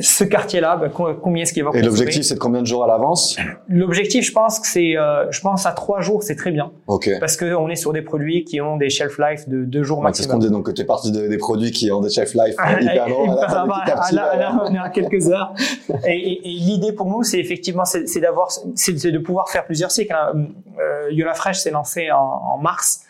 [0.01, 2.87] ce quartier-là, co- combien est-ce qu'il va Et l'objectif, c'est de combien de jours à
[2.89, 3.37] l'avance?
[3.69, 7.09] L'objectif, je pense que c'est, euh, je pense à trois jours, c'est très bien, Ok.
[7.21, 10.01] parce que on est sur des produits qui ont des shelf life de deux jours
[10.01, 10.61] Ouais, c'est ce qu'on maximum.
[10.63, 10.65] dit.
[10.69, 13.27] Donc, tu es parti de- des produits qui ont des shelf life Ah, hyper longs.
[13.35, 15.55] bah, bah, euh, on est à quelques heures.
[16.07, 19.65] Et, et- et l'idée pour nous, c'est effectivement, c'est d'avoir, c'est c'est de pouvoir faire
[19.65, 20.13] plusieurs cycles.
[20.13, 20.47] hein.
[20.81, 23.03] Euh, Yola Fresh s'est lancé en, en mars.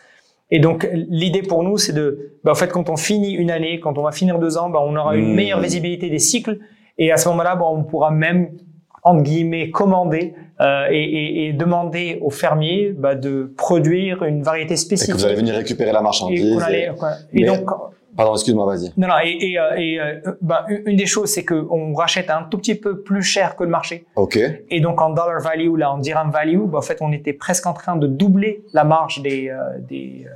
[0.50, 3.80] Et donc, l'idée pour nous, c'est de, bah, en fait, quand on finit une année,
[3.80, 5.34] quand on va finir deux ans, bah, on aura une Hmm.
[5.34, 6.58] meilleure visibilité des cycles.
[6.98, 8.50] Et à ce moment-là, bah, on pourra même,
[9.02, 14.72] entre guillemets, commander euh, et, et- et demander aux fermiers bah, de produire une variété
[14.72, 15.14] Et spécifique.
[15.14, 16.62] que vous allez venir récupérer la Et marchandise.
[16.62, 16.90] allait-
[17.34, 17.42] et-.
[17.42, 17.68] Et donc,
[18.16, 18.92] Pardon, excuse-moi, vas-y.
[18.96, 20.00] non, non, et, et, et,
[20.40, 23.70] bah, une des choses, c'est qu'on rachète un tout petit peu plus cher que le
[23.70, 24.06] marché.
[24.16, 24.38] Ok.
[24.70, 27.66] Et donc, en dollar value, là, en dirham value, bah, en fait, on était presque
[27.66, 30.26] en train de doubler la marge des, euh, des,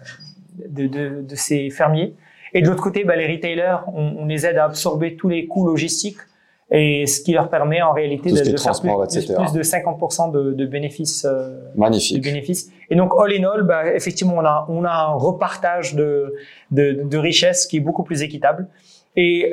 [0.68, 2.14] de, de, de ces fermiers.
[2.52, 5.46] Et de l'autre côté, bah, les retailers, on, on les aide à absorber tous les
[5.46, 6.18] coûts logistiques
[6.70, 10.66] et ce qui leur permet en réalité de, de faire plus, de 50% de, de
[10.66, 12.22] bénéfices euh, de Magnifique.
[12.22, 12.70] bénéfices.
[12.90, 16.34] Et donc, all in all, bah, effectivement, on a, on a un repartage de,
[16.70, 18.68] de, de richesses qui est beaucoup plus équitable.
[19.16, 19.52] Et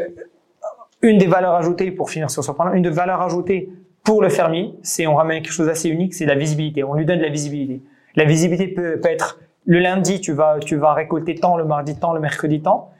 [1.01, 3.69] une des valeurs ajoutées, pour finir sur ce point-là, une des valeurs ajoutées
[4.03, 6.83] pour le fermier, c'est on ramène quelque chose d'assez unique, c'est la visibilité.
[6.83, 7.81] On lui donne de la visibilité.
[8.15, 11.99] La visibilité peut, peut être le lundi, tu vas, tu vas récolter tant, le mardi
[11.99, 12.91] tant, le mercredi tant,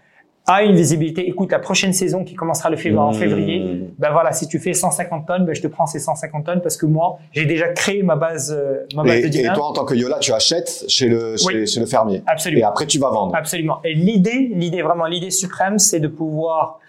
[0.50, 1.28] à une visibilité.
[1.28, 3.16] Écoute, la prochaine saison qui commencera le février, en Mmh.
[3.16, 6.62] février, ben voilà, si tu fais 150 tonnes, ben je te prends ces 150 tonnes
[6.62, 9.66] parce que moi, j'ai déjà créé ma base, euh, ma base Et, de et toi,
[9.68, 11.68] en tant que Yola, tu achètes chez le, chez, Oui.
[11.68, 12.18] chez le fermier.
[12.20, 12.70] Et Absolument.
[12.70, 13.36] après, tu vas vendre.
[13.36, 13.80] Absolument.
[13.84, 16.80] Et l'idée, l'idée vraiment, l'idée suprême, c'est de pouvoir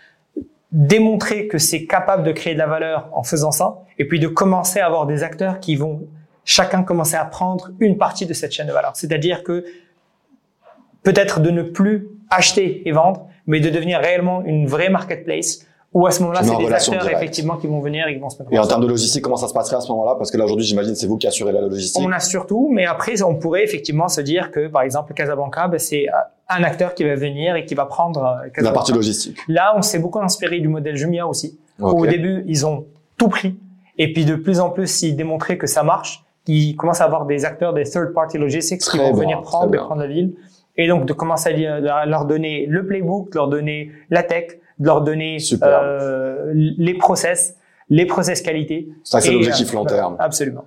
[0.71, 4.29] démontrer que c'est capable de créer de la valeur en faisant ça, et puis de
[4.29, 6.03] commencer à avoir des acteurs qui vont
[6.45, 8.93] chacun commencer à prendre une partie de cette chaîne de valeur.
[8.95, 9.65] C'est-à-dire que
[11.03, 16.07] peut-être de ne plus acheter et vendre, mais de devenir réellement une vraie marketplace où
[16.07, 17.23] à ce moment-là, c'est des acteurs directe.
[17.23, 19.39] effectivement qui vont venir et qui vont se mettre Et en termes de logistique, comment
[19.39, 20.17] ça se passerait à ce moment-là?
[20.17, 22.03] Parce que là, aujourd'hui, j'imagine, c'est vous qui assurez la logistique.
[22.07, 25.79] On a surtout, mais après, on pourrait effectivement se dire que, par exemple, Casablanca, ben,
[25.79, 26.13] c'est euh,
[26.51, 28.75] un acteur qui va venir et qui va prendre euh, La Casablanca.
[28.75, 29.39] partie logistique.
[29.49, 31.59] Là, on s'est beaucoup inspiré du modèle Jumia aussi.
[31.81, 32.01] Ok.
[32.01, 32.85] Au début, ils ont
[33.17, 33.59] tout pris.
[33.97, 36.23] Et puis, de plus en plus, ils démontraient que ça marche.
[36.47, 39.75] Ils commencent à avoir des acteurs des third-party logistics qui Très vont bien, venir prendre
[39.75, 40.35] et prendre la ville.
[40.79, 44.47] Et donc, de commencer à leur donner le playbook, de leur donner la tech,
[44.79, 47.57] de leur donner euh, les process,
[47.91, 48.89] les process qualité.
[49.05, 50.17] Ça, c'est l'objectif euh, long terme.
[50.19, 50.65] Absolument.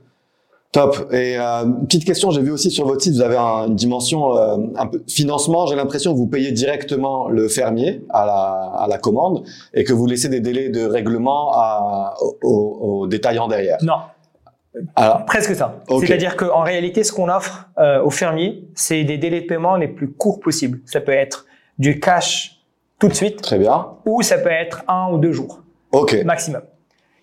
[0.74, 1.08] Top.
[1.12, 4.38] Et euh, petite question, j'ai vu aussi sur votre site, vous avez un- une dimension
[4.38, 5.66] euh, un peu financement.
[5.66, 9.44] J'ai l'impression que vous payez directement le fermier à la, à la commande
[9.74, 13.78] et que vous laissez des délais de règlement à, aux, aux- aux détaillants derrière.
[13.82, 13.96] Non,
[14.96, 15.84] Alors, presque ça.
[16.00, 19.88] C'est-à-dire qu'en réalité, ce qu'on offre euh, aux fermiers, c'est des délais de paiement les
[19.90, 20.80] plus courts possibles.
[20.86, 21.46] Ça peut être
[21.78, 22.62] du cash
[23.00, 23.88] tout de suite, très bien.
[24.06, 25.62] ou ça peut être un ou deux jours
[25.92, 26.16] Ok.
[26.24, 26.62] maximum.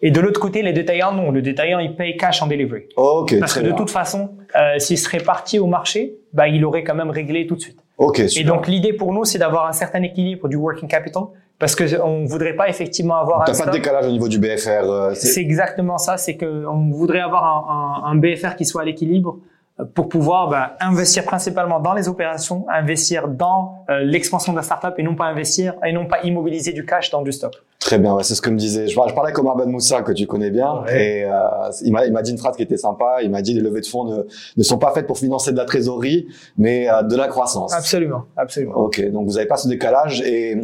[0.02, 1.30] Et de l'autre côté, les détaillants, non.
[1.30, 2.84] Le détaillant, il paye cash en delivery.
[2.96, 3.74] Ok, Parce que de bien.
[3.74, 7.56] toute façon, euh, s'il serait parti au marché, bah, il aurait quand même réglé tout
[7.56, 7.80] de suite.
[7.96, 11.22] Ok, Et donc, l'idée pour nous, c'est d'avoir un certain équilibre du working capital
[11.58, 14.68] parce que on voudrait pas effectivement avoir T'as pas de décalage au niveau du BFR.
[14.84, 16.16] euh, c'est- exactement ça.
[16.16, 19.38] C'est que on voudrait avoir un, un, un BFR qui soit à l'équilibre
[19.80, 24.62] euh, pour pouvoir bah, investir principalement dans les opérations, investir dans euh, l'expansion de la
[24.62, 27.52] startup et non pas investir et non pas immobiliser du cash dans du stock.
[27.80, 28.86] Très bien, ouais, c'est ce que me disait.
[28.88, 31.20] Je, par- je parlais avec Omar Ben Moussa, que tu connais bien, Ouais.
[31.22, 31.38] et euh,
[31.82, 33.18] il m'a dit une phrase qui était sympa.
[33.22, 34.22] Il m'a dit les levées de fonds ne,
[34.56, 36.26] ne sont pas faites pour financer de la trésorerie,
[36.58, 37.72] mais euh, de la croissance.
[37.72, 38.74] Absolument, absolument.
[38.76, 40.56] Ok, donc vous n'avez pas ce décalage et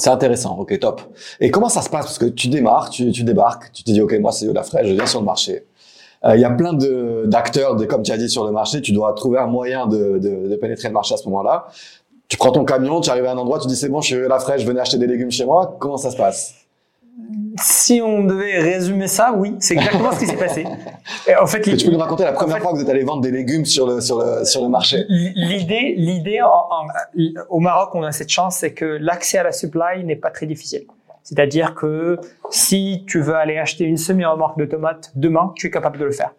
[0.00, 0.56] c'est intéressant.
[0.58, 1.02] Ok, top.
[1.40, 2.06] Et comment ça se passe?
[2.06, 4.86] Parce que tu démarres, tu, tu débarques, tu te dis ok, moi c'est Yoda Fresh,
[4.86, 5.66] je viens sur le marché.
[6.24, 8.80] Euh, Il y a plein de d'acteurs, de, comme tu as dit sur le marché,
[8.82, 11.66] tu dois trouver un moyen de, de, de pénétrer le marché à ce moment-là.
[12.28, 14.16] Tu prends ton camion, tu arrives à un endroit, tu dis c'est bon, je suis
[14.16, 15.76] Yoda Fresh, venez acheter des légumes chez moi.
[15.80, 16.54] Comment ça se passe?
[17.60, 20.64] Si on devait résumer ça, oui, c'est exactement ce qui s'est passé.
[21.26, 23.02] Et en fait, tu peux nous raconter la première fait- fois que vous êtes allé
[23.02, 26.40] vendre des légumes sur le sur le sur le marché L'idée, l'idée
[27.48, 30.46] au Maroc, on a cette chance, c'est que l'accès à la supply n'est pas très
[30.46, 30.82] difficile.
[31.22, 32.18] C'est-à-dire que
[32.50, 36.12] si tu veux aller acheter une semi-remorque de tomates demain, tu es capable de le
[36.12, 36.32] faire.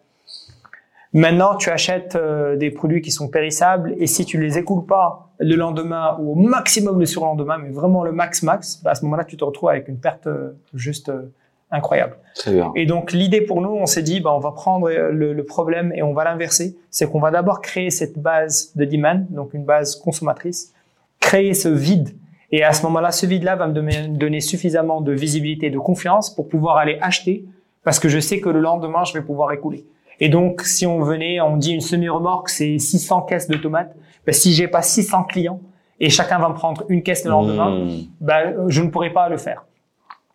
[1.14, 5.30] Maintenant, tu achètes euh, des produits qui sont périssables et si tu les écoules pas
[5.38, 9.04] le lendemain ou au maximum le surlendemain, mais vraiment le max max, bah, à ce
[9.04, 11.32] moment-là, tu te retrouves avec une perte euh, juste euh,
[11.70, 12.16] incroyable.
[12.34, 12.72] Très bien.
[12.76, 15.44] Et donc l'idée pour nous, on s'est dit, bah, on va prendre euh, le, le
[15.44, 16.78] problème et on va l'inverser.
[16.90, 20.72] C'est qu'on va d'abord créer cette base de demand, donc une base consommatrice,
[21.20, 22.10] créer ce vide.
[22.52, 25.78] Et à ce moment-là, ce vide-là va me donner, donner suffisamment de visibilité et de
[25.78, 27.44] confiance pour pouvoir aller acheter,
[27.82, 29.86] parce que je sais que le lendemain, je vais pouvoir écouler.
[30.24, 33.92] Et donc, si on venait, on dit une semi-remorque, c'est 600 caisses de tomates.
[34.24, 35.58] Ben, si j'ai pas 600 clients
[35.98, 37.90] et chacun va me prendre une caisse le lendemain, Mmh.
[38.20, 39.64] ben, je ne pourrais pas le faire.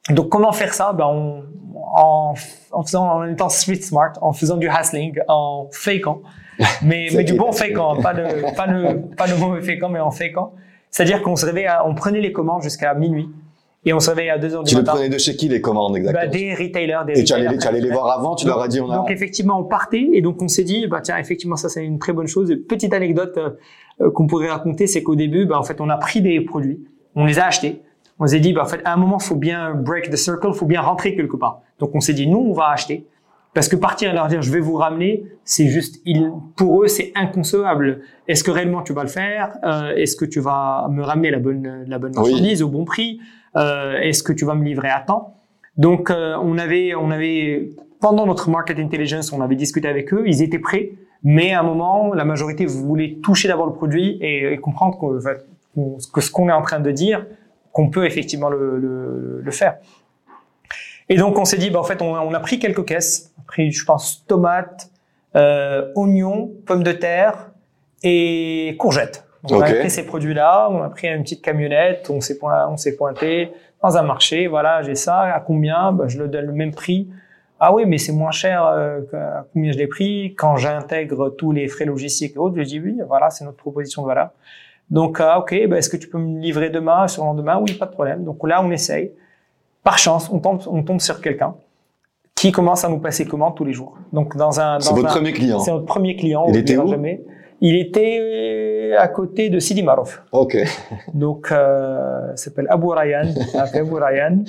[0.09, 0.91] Donc, comment faire ça?
[0.91, 1.41] Ben, on,
[1.73, 2.33] en,
[2.73, 6.21] en faisant, en étant street smart, en faisant du hustling, en fakeant,
[6.81, 10.11] mais, mais du bon fakeant, pas le, pas le, pas le mauvais fakeant, mais en
[10.11, 10.51] fakeant.
[10.91, 11.45] C'est-à-dire qu'on se
[11.85, 13.29] on prenait les commandes jusqu'à minuit
[13.87, 14.91] et on se à 2 heures du Tu les matin.
[14.93, 17.59] prenais de chez qui les commandes exactement Ben, des retailers, des Et tu allais, retailers
[17.61, 18.97] tu allais les voir avant, tu leur as dit on a.
[18.97, 21.97] donc effectivement, on partait et donc on s'est dit, bah tiens, effectivement, ça c'est une
[21.97, 22.53] très bonne chose.
[22.67, 23.49] Petite anecdote euh,
[24.01, 26.79] euh, qu'on pourrait raconter, c'est qu'au début, bah en fait, on a pris des produits,
[27.15, 27.81] on les a achetés.
[28.19, 30.65] On s'est dit, bah en fait, à un moment, faut bien break the circle, faut
[30.65, 31.61] bien rentrer quelque part.
[31.79, 33.05] Donc on s'est dit, nous, on va acheter.
[33.53, 36.03] Parce que partir et leur dire, je vais vous ramener, c'est juste,
[36.57, 38.01] pour eux, c'est inconcevable.
[38.27, 39.57] Est-ce que réellement tu vas le faire?
[39.63, 42.31] Euh, Est-ce que tu vas me ramener la bonne, la bonne Oui.
[42.31, 43.19] marchandise au bon prix?
[43.57, 45.35] Euh, Est-ce que tu vas me livrer à temps?
[45.77, 50.23] Donc, euh, on avait, on avait, pendant notre market intelligence, on avait discuté avec eux,
[50.25, 50.91] ils étaient prêts,
[51.23, 55.19] mais à un moment, la majorité voulait toucher d'abord le produit et, comprendre qu'on-
[56.13, 57.25] que ce qu'on est en train de dire,
[57.71, 59.77] qu'on peut effectivement le, le, le faire.
[61.09, 63.41] Et donc, on s'est dit, bah, en fait, on, on a pris quelques caisses, on
[63.41, 64.89] a pris, je pense, tomates,
[65.35, 67.51] euh, oignons, pommes de terre
[68.03, 69.26] et courgettes.
[69.51, 72.77] On a pris ces produits-là, on a pris une petite camionnette, on s'est point- on
[72.77, 73.49] s'est pointé
[73.83, 75.91] dans un marché, voilà, j'ai ça, à combien?
[75.91, 77.07] Bah, Je le donne le même prix.
[77.59, 80.35] Ah oui, mais c'est moins cher euh, à combien je l'ai pris?
[80.35, 84.03] Quand j'intègre tous les frais logistiques et autres, je dis oui, voilà, c'est notre proposition
[84.03, 84.29] de valeur.
[84.89, 87.59] Donc, ah, ok, bah, est-ce que tu peux me livrer demain, sur le lendemain?
[87.59, 88.23] Oui, pas de problème.
[88.23, 89.11] Donc là, on essaye.
[89.83, 91.55] Par chance, on tombe, on tombe sur quelqu'un
[92.35, 93.97] qui commence à nous passer commande tous les jours.
[94.13, 95.59] Donc dans un, C'est votre un- premier client.
[95.59, 96.45] c'est notre premier client.
[96.49, 96.87] Il était où?
[96.87, 97.23] jamais.
[97.61, 98.19] Il était
[98.95, 100.23] à côté de Sidi Marouf.
[100.31, 100.57] Ok.
[101.13, 103.27] Donc, euh, il s'appelle Abou Ryan.
[103.73, 104.43] Abou Ryan.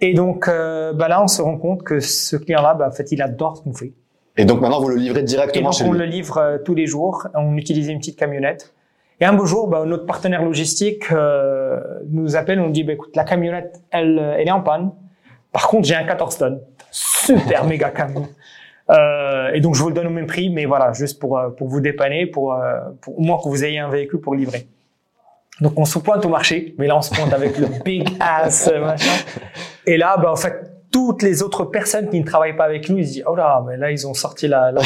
[0.00, 3.10] Et donc, euh, bah là, on se rend compte que ce client-là, bah, en fait,
[3.10, 3.92] il adore ce qu'on fait.
[4.36, 5.98] Et donc maintenant vous le livrez Et directement donc, chez on lui.
[5.98, 7.26] le livre euh, tous les jours.
[7.34, 8.72] On utilisait une petite camionnette.
[9.20, 12.60] Et un beau jour, bah, notre partenaire logistique euh, nous appelle.
[12.60, 14.92] On nous dit, bah, écoute, la camionnette, elle, euh, elle est en panne.
[15.50, 16.60] Par contre, j'ai un 14 tonnes.
[16.92, 18.28] Super méga camion.
[18.90, 21.50] Euh, et donc, je vous le donne au même prix, mais voilà, juste pour, euh,
[21.50, 24.66] pour vous dépanner, pour, euh, pour au moins que vous ayez un véhicule pour livrer.
[25.60, 28.70] Donc, on se pointe au marché, mais là, on se pointe avec le big ass
[28.72, 29.10] euh, machin.
[29.86, 32.98] Et là, bah, en fait, toutes les autres personnes qui ne travaillent pas avec nous,
[32.98, 34.80] ils se disent, oh là, mais là, ils ont sorti la, la.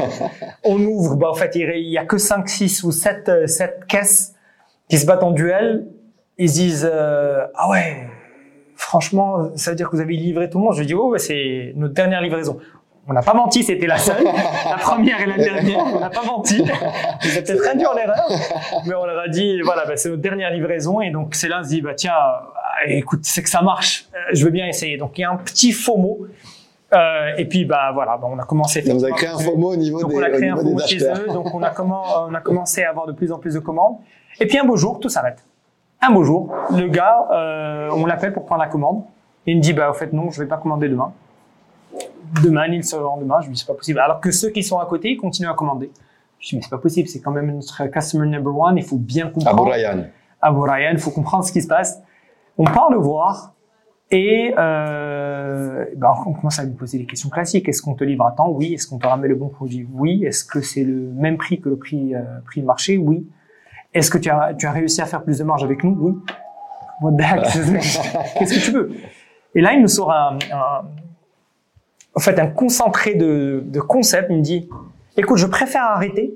[0.64, 3.86] On ouvre, bah, en fait, il y a que 5, 6 ou 7, euh, 7
[3.88, 4.34] caisses
[4.88, 5.86] qui se battent en duel.
[6.38, 8.08] Ils se disent, euh, ah ouais,
[8.76, 10.74] franchement, ça veut dire que vous avez livré tout le monde.
[10.74, 12.58] Je dis, oh, bah, c'est notre dernière livraison.
[13.06, 14.24] On n'a pas menti, c'était la seule,
[14.70, 15.84] la première et la dernière.
[15.94, 16.64] On n'a pas menti.
[17.22, 18.28] Vous êtes peut-être induit en erreur,
[18.86, 21.00] mais on leur a dit, voilà, bah, c'est notre dernière livraison.
[21.00, 24.06] Et donc, c'est là, on se dit, bah, tiens, euh, écoute, c'est que ça marche.
[24.14, 24.96] Euh, Je veux bien essayer.
[24.96, 26.26] Donc, il y a un petit faux mot.
[26.94, 28.80] Euh, et puis, bah, voilà, bah, on a commencé.
[28.80, 30.78] Vous avez créé un FOMO au niveau Donc des, on a au créé un FOMO
[30.86, 33.54] chez eux, donc on a, comment, on a commencé à avoir de plus en plus
[33.54, 33.96] de commandes.
[34.40, 35.44] Et puis un beau jour, tout s'arrête.
[36.00, 39.02] Un beau jour, le gars, euh, on l'appelle pour prendre la commande.
[39.46, 41.12] Il me dit, bah, en fait, non, je vais pas commander demain.
[42.42, 43.40] Demain, ni le lendemain.
[43.40, 44.00] Je lui dis, c'est pas possible.
[44.00, 45.90] Alors que ceux qui sont à côté, ils continuent à commander.
[46.38, 47.08] Je dis, mais c'est pas possible.
[47.08, 48.76] C'est quand même notre customer number one.
[48.76, 49.60] Il faut bien comprendre.
[49.60, 50.04] Abou Ryan.
[50.40, 52.00] Abou Ryan, il faut comprendre ce qui se passe.
[52.58, 53.52] On part le voir.
[54.10, 57.68] Et euh, ben on commence à lui poser des questions classiques.
[57.68, 58.50] Est-ce qu'on te livre à temps?
[58.50, 58.74] Oui.
[58.74, 59.88] Est-ce qu'on te ramène le bon produit?
[59.92, 60.24] Oui.
[60.24, 62.98] Est-ce que c'est le même prix que le prix, euh, prix de marché?
[62.98, 63.26] Oui.
[63.94, 65.96] Est-ce que tu as, tu as réussi à faire plus de marge avec nous?
[65.98, 66.14] Oui.
[67.00, 67.42] What the heck?
[68.38, 68.92] Qu'est-ce que tu veux?
[69.54, 70.84] Et là, il nous sort un, un,
[72.14, 74.28] en fait, un concentré de, de concepts.
[74.30, 74.68] Il me dit,
[75.16, 76.34] écoute, je préfère arrêter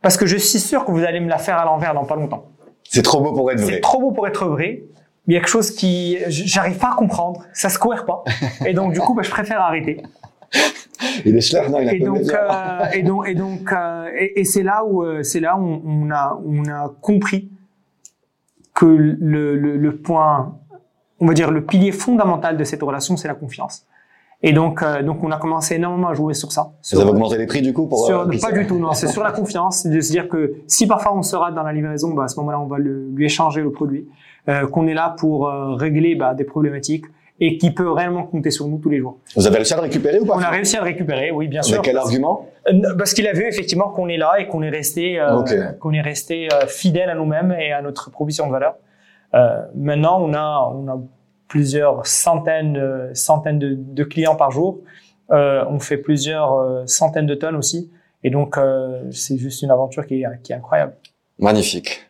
[0.00, 2.16] parce que je suis sûr que vous allez me la faire à l'envers dans pas
[2.16, 2.46] longtemps.
[2.88, 3.74] C'est trop beau pour être vrai.
[3.74, 4.84] C'est trop beau pour être vrai.
[5.26, 7.44] Il y a quelque chose qui, j'arrive pas à comprendre.
[7.52, 8.24] Ça se cohère pas.
[8.66, 10.02] Et donc, du coup, bah, je préfère arrêter.
[11.24, 14.44] Il est non, il a et donc, euh, et donc, et donc, euh, et, et
[14.44, 17.50] c'est là où, euh, c'est là où on a, on a compris
[18.72, 20.58] que le, le, le, point,
[21.18, 23.86] on va dire le pilier fondamental de cette relation, c'est la confiance.
[24.42, 26.72] Et donc, euh, donc on a commencé énormément à jouer sur ça.
[26.92, 28.92] Vous avez augmenté les prix du coup pour sur, Pas du tout, non.
[28.92, 31.72] C'est sur la confiance, de se dire que si parfois on se rate dans la
[31.72, 34.08] livraison, bah, à ce moment-là, on va le, lui échanger le produit,
[34.48, 37.04] euh, qu'on est là pour régler bah, des problématiques
[37.40, 39.18] et qui peut réellement compter sur nous tous les jours.
[39.34, 40.34] Vous avez réussi à le récupérer ou pas?
[40.36, 41.74] On a réussi à le récupérer, oui, bien sûr.
[41.74, 42.48] Avec quel argument?
[42.96, 45.60] Parce qu'il a vu effectivement qu'on est là et qu'on est resté, euh, okay.
[45.80, 48.76] qu'on est resté euh, fidèle à nous-mêmes et à notre proposition de valeur.
[49.34, 51.00] Euh, maintenant, on a, on a
[51.52, 52.80] plusieurs centaines,
[53.12, 54.78] centaines de, de, clients par jour.
[55.30, 57.90] Euh, on fait plusieurs centaines de tonnes aussi.
[58.24, 58.56] Et donc,
[59.10, 60.94] c'est juste une aventure qui est, qui est incroyable.
[61.38, 62.00] Magnifique.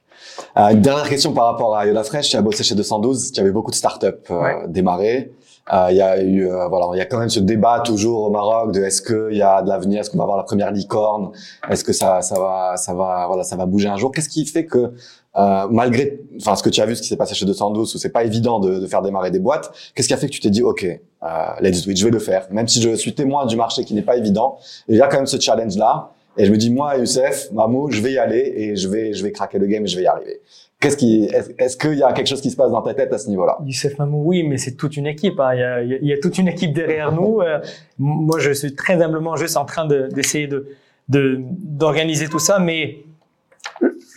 [0.57, 2.30] Euh, une dernière question par rapport à Yoda Fresh.
[2.30, 4.57] Tu as bossé chez 212, tu avais beaucoup de startups euh, Ouais.
[4.68, 5.32] démarrées.
[5.72, 8.24] Euh, Il y a eu, euh, voilà, il y a quand même ce débat toujours
[8.24, 10.70] au Maroc de est-ce qu'il y a de l'avenir, est-ce qu'on va avoir la première
[10.72, 11.30] licorne,
[11.70, 14.11] est-ce que ça, ça va, ça va, voilà, ça va bouger un jour?
[14.12, 14.93] Qu'est-ce qui fait que
[15.37, 17.99] euh, malgré, enfin, ce que tu as vu, ce qui s'est passé chez 212, où
[17.99, 20.41] c'est pas évident de, de, faire démarrer des boîtes, qu'est-ce qui a fait que tu
[20.41, 21.26] t'es dit, ok, euh,
[21.61, 23.95] let's do it, je vais le faire, même si je suis témoin du marché qui
[23.95, 24.59] n'est pas évident.
[24.89, 26.12] Il y a quand même ce challenge là.
[26.39, 29.22] Et je me dis, moi, Youssef, Mamou, je vais y aller et je vais, je
[29.22, 30.41] vais craquer le game et je vais y arriver.
[30.80, 31.28] Qu'est-ce qui,
[31.59, 33.59] est-ce qu'il y a quelque chose qui se passe dans ta tête à ce niveau-là?
[33.64, 35.39] Youssef Mamou, oui, mais c'est toute une équipe.
[35.39, 35.55] Hein.
[35.55, 37.41] Il, y a, il, y a, toute une équipe derrière nous.
[37.43, 37.59] Euh,
[37.99, 40.68] moi, je suis très humblement juste en train d'essayer de,
[41.09, 43.05] de, d'organiser tout ça, mais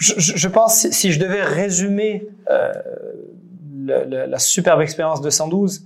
[0.05, 2.71] je, je, pense si je devais résumer euh,
[3.85, 5.85] la, superbe expérience de 112,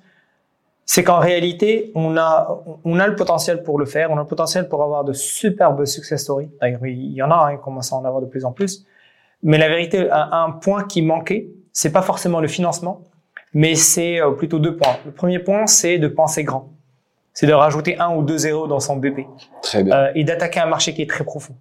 [0.86, 4.28] c'est qu'en réalité, on a, on a le potentiel pour le faire, on a le
[4.28, 6.50] potentiel pour avoir de superbes success stories.
[6.62, 8.86] D'ailleurs, il y en a, hein, il commence à en avoir de plus en plus.
[9.44, 13.04] Mais la vérité, un, un point qui manquait, c'est pas forcément le financement,
[13.54, 14.98] mais c'est euh, plutôt deux points.
[15.06, 16.70] Le premier point, c'est de penser grand.
[17.34, 19.22] C'est de rajouter un ou deux zéros dans son BP.
[19.62, 19.96] Très bien.
[19.96, 21.56] Euh, et d'attaquer un marché qui est très profond.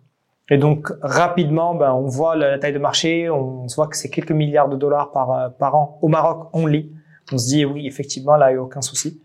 [0.51, 4.09] Et donc, rapidement, ben, on voit la taille de marché, on se voit que c'est
[4.09, 6.91] quelques milliards de dollars par, par an au Maroc, on lit
[7.33, 9.21] on se dit oui, effectivement, là, il n'y a aucun souci.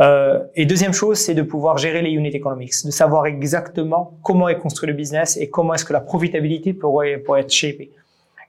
[0.00, 4.48] Euh, et deuxième chose, c'est de pouvoir gérer les unit economics, de savoir exactement comment
[4.48, 7.92] est construit le business et comment est-ce que la profitabilité pourrait, pourrait être shapée.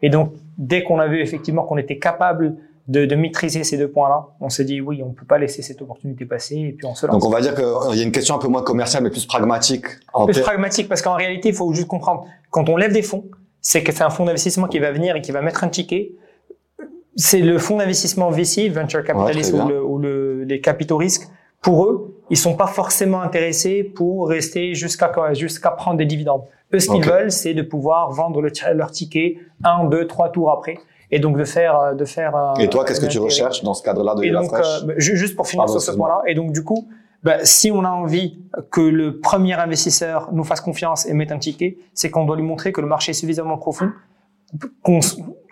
[0.02, 2.56] Et donc, dès qu'on a vu effectivement qu'on était capable
[2.88, 5.82] de, de, maîtriser ces deux points-là, on s'est dit oui, on peut pas laisser cette
[5.82, 7.16] opportunité passer et puis on se lance.
[7.16, 9.26] Donc on va dire qu'il y a une question un peu moins commerciale mais plus
[9.26, 9.86] pragmatique.
[10.14, 13.26] En plus pragmatique parce qu'en réalité, il faut juste comprendre quand on lève des fonds,
[13.62, 16.14] c'est que c'est un fonds d'investissement qui va venir et qui va mettre un ticket
[17.16, 21.28] c'est le fonds d'investissement VC, Venture Capitalist ouais, ou, le, ou le, les capitaux risques.
[21.62, 26.44] Pour eux, ils sont pas forcément intéressés pour rester jusqu'à jusqu'à prendre des dividendes.
[26.74, 27.10] Eux, ce qu'ils okay.
[27.10, 30.78] veulent, c'est de pouvoir vendre le, leur ticket un, deux, trois tours après.
[31.12, 32.54] Et donc de faire, de faire.
[32.60, 35.48] Et toi, qu'est-ce que tu recherches dans ce cadre-là de et donc, euh, juste pour
[35.48, 36.22] finir Pardon, sur ce point-là.
[36.28, 36.88] Et donc du coup,
[37.24, 38.40] bah, si on a envie
[38.72, 42.44] que le premier investisseur nous fasse confiance et mette un ticket, c'est qu'on doit lui
[42.44, 43.92] montrer que le marché est suffisamment profond
[44.84, 45.00] qu'on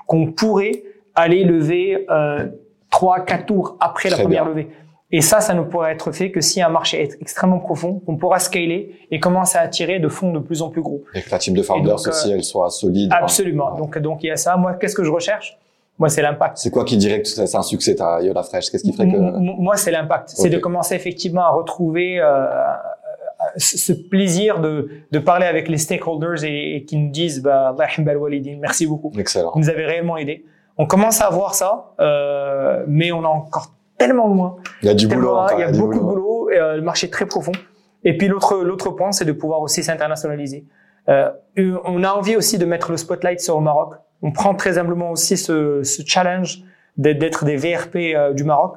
[0.05, 0.83] qu'on pourrait
[1.15, 2.47] aller lever euh,
[2.89, 4.53] trois, quatre tours après la première bien.
[4.53, 4.69] levée.
[5.15, 8.17] Et ça, ça ne pourra être fait que si un marché est extrêmement profond, qu'on
[8.17, 11.03] pourra scaler et commencer à attirer de fonds de plus en plus gros.
[11.13, 13.11] Et que la team de founders donc, aussi, elle soit solide.
[13.13, 13.75] Absolument.
[13.75, 13.77] Hein.
[13.77, 14.57] Donc, donc il y a ça.
[14.57, 15.55] Moi, qu'est-ce que je recherche?
[15.99, 16.57] Moi, c'est l'impact.
[16.57, 18.71] C'est quoi qui dirait que c'est un succès, ta Yoda Fresh?
[18.71, 20.31] Qu'est-ce qui ferait que Moi, c'est l'impact.
[20.31, 20.41] Okay.
[20.41, 22.47] C'est de commencer effectivement à retrouver euh,
[23.57, 27.75] ce plaisir de, de parler avec les stakeholders et, et qui nous disent bah,
[28.59, 29.11] merci beaucoup.
[29.15, 29.51] Excellent.
[29.53, 30.43] Vous nous avez réellement aidé.
[30.79, 33.67] On commence à voir ça, euh, mais on a encore
[34.05, 34.57] tellement loin.
[34.81, 35.21] Il y a du boulot.
[35.21, 35.99] Loin, encore, il y a, beaucoup boulot.
[35.99, 36.49] de boulot.
[36.51, 37.53] Et, euh, le marché est très profond.
[38.03, 40.65] Et puis l'autre l'autre point, c'est de pouvoir aussi s'internationaliser.
[41.09, 41.29] Euh,
[41.85, 43.93] on a envie aussi de mettre le spotlight sur le Maroc.
[44.21, 46.63] On prend très humblement aussi ce, ce challenge
[46.97, 48.75] d'être des VRP euh, du Maroc.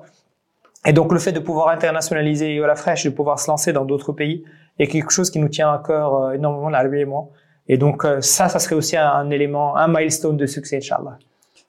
[0.85, 4.13] Et donc le fait de pouvoir internationaliser Yola Fresh, de pouvoir se lancer dans d'autres
[4.13, 4.45] pays,
[4.79, 7.29] est quelque chose qui nous tient à cœur énormément, Larbi et moi.
[7.69, 11.19] Et donc ça, ça serait aussi un, un élément, un milestone de succès, Inch'Allah.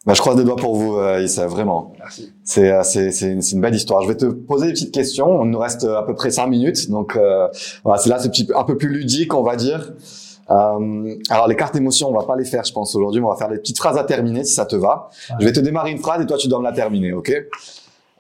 [0.08, 1.92] Bah, je croise des doigts pour vous, euh, Issa, vraiment.
[2.00, 2.34] Merci.
[2.44, 4.02] C'est euh, c'est c'est une, une belle histoire.
[4.02, 5.44] Je vais te poser des petites questions.
[5.44, 7.50] Il nous reste à peu près cinq minutes, donc euh,
[7.84, 9.92] voilà, c'est là c'est un peu plus ludique, on va dire.
[10.50, 13.36] Euh, alors les cartes émotions, on va pas les faire, je pense aujourd'hui, on va
[13.36, 15.10] faire des petites phrases à terminer si ça te va.
[15.30, 15.36] Ouais.
[15.42, 17.32] Je vais te démarrer une phrase et toi tu dois me la terminer, ok?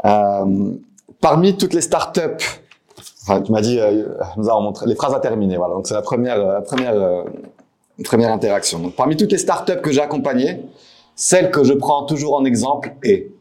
[0.05, 0.73] Euh,
[1.21, 2.43] Parmi toutes les startups,
[3.23, 5.57] enfin, tu m'as dit, euh, nous allons montrer les phrases à terminer.
[5.57, 7.23] Voilà, donc c'est la première euh, la première euh,
[8.03, 8.77] première interaction.
[8.79, 10.61] Donc parmi toutes les startups que j'ai accompagnées,
[11.17, 13.31] celle que je prends toujours en exemple est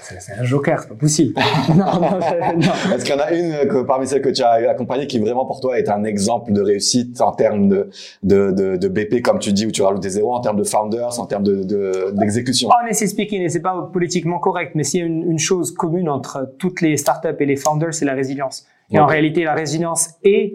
[0.00, 1.34] C'est un joker, c'est pas possible.
[1.70, 2.94] non, non, je- non.
[2.94, 5.46] Est-ce qu'il y en a une que, parmi celles que tu as accompagnées qui vraiment
[5.46, 7.88] pour toi est un exemple de réussite en termes de,
[8.22, 10.64] de, de, de BP, comme tu dis, où tu rajoutes des zéros, en termes de
[10.64, 15.00] founders, en termes de, de, d'exécution Honestly speaking, et c'est pas politiquement correct, mais s'il
[15.00, 18.14] y a une, une chose commune entre toutes les startups et les founders, c'est la
[18.14, 18.66] résilience.
[18.90, 20.52] Et en réalité, la résilience est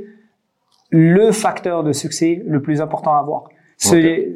[0.91, 3.45] le facteur de succès le plus important à avoir.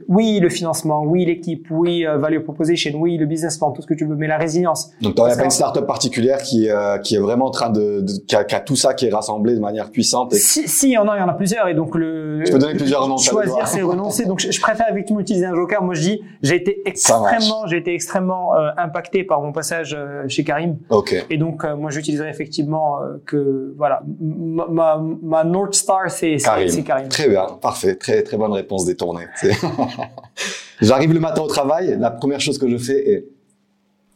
[0.08, 3.88] Oui, le financement, oui, l'équipe, oui, euh, value proposition, oui, le business plan, tout ce
[3.88, 4.92] que tu veux, mais la résilience.
[5.02, 8.02] Donc, tu n'aurais pas une startup particulière qui, euh, qui est vraiment en train de,
[8.02, 10.68] de qui, a, qui a tout ça qui est rassemblé de manière puissante et Si,
[10.68, 12.44] si, il y en a, il y en a plusieurs, et donc le.
[12.46, 13.18] Je peux donner plusieurs noms.
[13.18, 14.26] Choisir, c'est renoncer.
[14.26, 15.82] Donc, je, je préfère effectivement utiliser un joker.
[15.82, 20.28] Moi, je dis, j'ai été extrêmement, j'ai été extrêmement euh, impacté par mon passage euh,
[20.28, 20.78] chez Karim.
[20.90, 21.16] Ok.
[21.30, 26.38] Et donc, euh, moi, j'utiliserai effectivement euh, que, voilà, ma, ma, ma North Star, c'est
[26.38, 26.84] Karim.
[26.84, 27.08] Karim.
[27.10, 29.26] Très bien, parfait, très très bonne réponse détournée.
[30.82, 33.26] J'arrive le matin au travail, la première chose que je fais est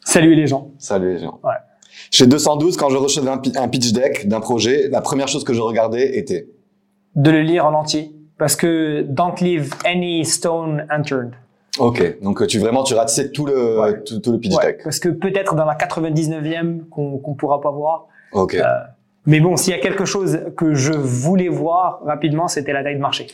[0.04, 0.70] Saluer les gens.
[0.78, 1.40] saluer les gens.
[1.44, 1.54] Ouais.
[2.12, 5.44] Chez 212, quand je recevais un, pi- un pitch deck d'un projet, la première chose
[5.44, 6.48] que je regardais était
[7.16, 8.12] De le lire en entier.
[8.38, 11.32] Parce que don't leave any stone unturned.
[11.80, 14.04] Ok, donc tu vraiment tu ratissais tout le Ouais.
[14.04, 14.84] tout, tout le pitch Ouais, deck.
[14.84, 18.08] parce que peut-être dans la 99e qu'on qu'on pourra pas voir.
[18.34, 18.64] Ok, Euh,
[19.26, 22.96] mais bon, s'il y a quelque chose que je voulais voir rapidement, c'était la taille
[22.96, 23.28] de marché.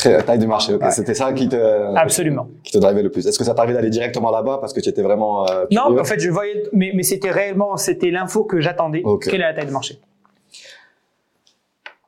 [0.00, 0.74] Très la taille du marché.
[0.74, 0.90] Ok, Ouais.
[0.90, 1.56] c'était ça qui te
[1.96, 2.48] Absolument.
[2.64, 3.26] qui te drivait le plus.
[3.26, 6.04] Est-ce que ça t'arrivait d'aller directement là-bas parce que tu étais vraiment euh, Non, en
[6.04, 9.02] fait, je voyais, mais, mais c'était réellement, c'était l'info que j'attendais.
[9.04, 9.24] Ok.
[9.24, 9.98] Quelle est la taille de marché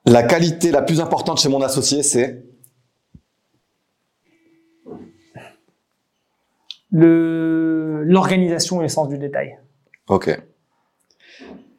[0.07, 2.43] La qualité la plus importante chez mon associé, c'est?
[6.90, 9.59] Le l'organisation et le sens du détail.
[10.09, 10.36] Ok.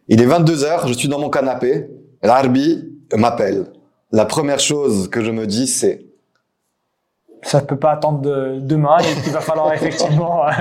[0.08, 1.88] Il est 22 heures, je suis dans mon canapé.
[2.24, 3.66] L'arbi m'appelle.
[4.14, 6.06] La première chose que je me dis, c'est
[7.42, 10.52] Ça peut pas attendre de, demain et qu'il va falloir effectivement euh,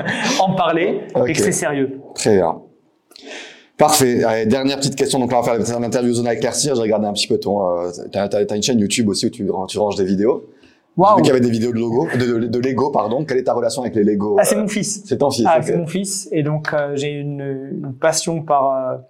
[0.41, 2.01] en parler et que c'est sérieux.
[2.15, 2.63] très bien.
[3.77, 4.25] Parfait.
[4.25, 5.19] Allez, dernière petite question.
[5.19, 6.75] Donc là, on va faire l'interview zone à éclaircir.
[6.77, 7.79] J'ai regardé un petit peu ton.
[7.79, 10.47] Euh, t'as, t'as une chaîne YouTube aussi où tu, tu ranges des vidéos.
[10.97, 13.25] Waouh vu qu'il y avait des vidéos de logo, de, de, de Lego, pardon.
[13.25, 15.03] Quelle est ta relation avec les Lego Ah, c'est euh, mon fils.
[15.05, 15.47] C'est ton fils.
[15.49, 17.41] Ah, c'est mon fils et donc euh, j'ai une,
[17.73, 19.01] une passion par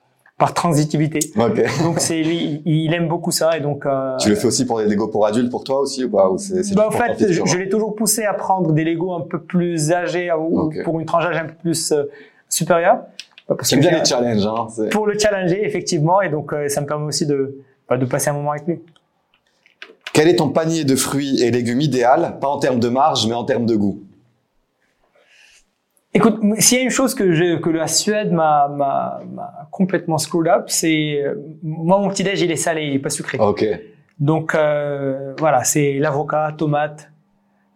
[0.43, 1.21] par transitivité.
[1.37, 3.87] Donc c'est il, il aime beaucoup ça et donc.
[3.87, 6.29] euh, Tu le fais aussi pour les Lego pour adultes pour toi aussi ou pas
[6.29, 6.37] ou
[6.75, 10.33] Bah, en fait, je, l'ai toujours poussé à prendre des Lego un peu plus âgés
[10.33, 12.11] ou pour une tranche d'âge un peu plus euh,
[12.49, 13.03] supérieure.
[13.49, 14.45] Bah, J'aime que bien les challenges.
[14.45, 14.67] Hein.
[14.91, 18.31] pour le challenger effectivement et donc euh, ça me permet aussi de bah, de passer
[18.31, 18.81] un moment avec lui.
[20.13, 23.35] Quel est ton panier de fruits et légumes idéal, pas en termes de marge, mais
[23.35, 24.01] en termes de goût
[26.15, 29.21] Écoute, s'il y a une chose que je, que la Suède m'a
[29.71, 33.09] complètement screwed up, c'est euh, moi mon petit déj il est salé, il est pas
[33.09, 33.39] sucré.
[33.39, 33.65] Ok.
[34.19, 37.11] Donc euh, voilà, c'est l'avocat, tomate,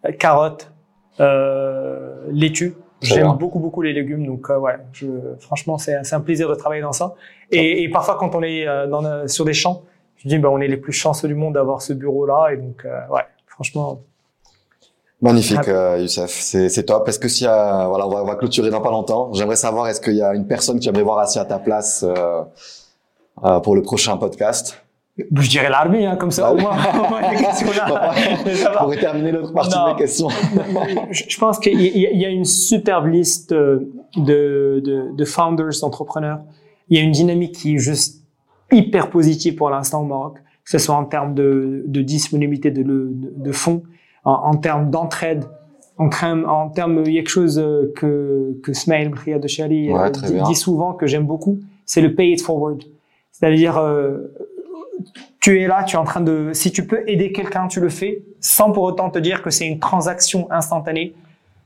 [0.05, 0.71] euh, carotte,
[1.19, 2.75] euh, laitue.
[3.01, 5.07] J'aime beaucoup beaucoup les légumes, donc euh, ouais, je,
[5.39, 7.15] franchement c'est un plaisir de travailler dans ça.
[7.51, 9.81] Et, et parfois quand on est dans, sur des champs,
[10.17, 12.57] je dis bah on est les plus chanceux du monde d'avoir ce bureau là, et
[12.57, 14.01] donc euh, ouais, franchement.
[15.21, 15.69] Magnifique, Ah.
[15.69, 16.29] euh, Youssef.
[16.29, 17.07] C'est, c'est top.
[17.09, 19.33] Est-ce que s'il y a, voilà, on va, on va clôturer dans pas longtemps.
[19.33, 22.05] J'aimerais savoir, est-ce qu'il y a une personne qui aimerait voir assis à ta place
[22.07, 22.43] euh,
[23.43, 24.83] euh, pour le prochain podcast?
[25.17, 26.77] Je dirais l'armée, hein, comme ça au moins,
[27.31, 28.13] les questions là.
[28.55, 28.77] ça va.
[28.83, 29.87] Pour terminer l'autre partie Non.
[29.87, 30.27] de mes questions.
[31.11, 35.25] je pense qu'il y, a- il y a une superbe liste euh, de, de, de
[35.25, 36.41] founders, d'entrepreneurs.
[36.89, 38.21] Il y a une dynamique qui est juste
[38.71, 42.83] hyper positive pour l'instant au Maroc, que ce soit en termes de, de disponibilité de,
[42.83, 43.81] de, de fonds,
[44.27, 45.43] en, en termes d'entraide,
[45.97, 49.47] en, termes- en termes, il y a quelque chose euh, que, que Smail Bria de
[49.47, 52.83] Chali Ouais, dit, dit souvent, que j'aime beaucoup, c'est le pay it forward.
[53.31, 54.33] C'est-à-dire, euh,
[55.39, 57.89] tu es là, tu es en train de, si tu peux aider quelqu'un, tu le
[57.89, 61.13] fais, sans pour autant te dire que c'est une transaction instantanée.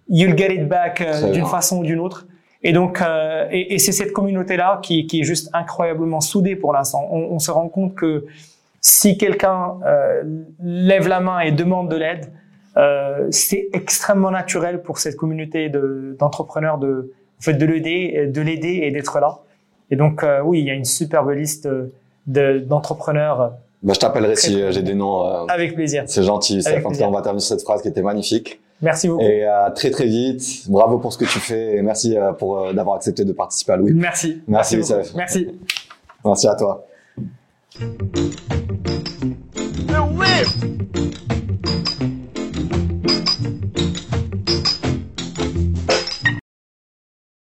[0.09, 2.27] You'll get it back euh, d'une façon ou d'une autre.
[2.63, 6.73] Et donc, euh, et, et c'est cette communauté-là qui, qui est juste incroyablement soudée pour
[6.73, 7.07] l'instant.
[7.09, 8.25] On, on se rend compte que
[8.81, 10.23] si quelqu'un euh,
[10.61, 12.25] lève la main et demande de l'aide,
[12.77, 18.41] euh, c'est extrêmement naturel pour cette communauté de- d'entrepreneurs de, en fait, de l'aider, de
[18.41, 19.39] l'aider et d'être là.
[19.89, 21.67] Et donc, euh, oui, il y a une superbe liste
[22.27, 23.47] de- d'entrepreneurs euh,
[23.83, 25.25] Bah, je t'appellerai si euh, j'ai des noms.
[25.25, 26.03] euh, avec plaisir.
[26.07, 27.09] c'est gentil, cas, plaisir.
[27.09, 28.61] on va terminer sur cette phrase qui était magnifique.
[28.81, 29.21] Merci beaucoup.
[29.23, 30.63] Et à très très vite.
[30.69, 33.73] Bravo pour ce que tu fais et merci euh, pour euh, d'avoir accepté de participer
[33.73, 33.91] à Louis.
[33.93, 34.41] Merci.
[34.47, 34.77] Merci.
[34.77, 35.13] Youssef.
[35.15, 35.47] Merci.
[36.25, 36.85] Merci à toi.
[39.87, 42.20] The.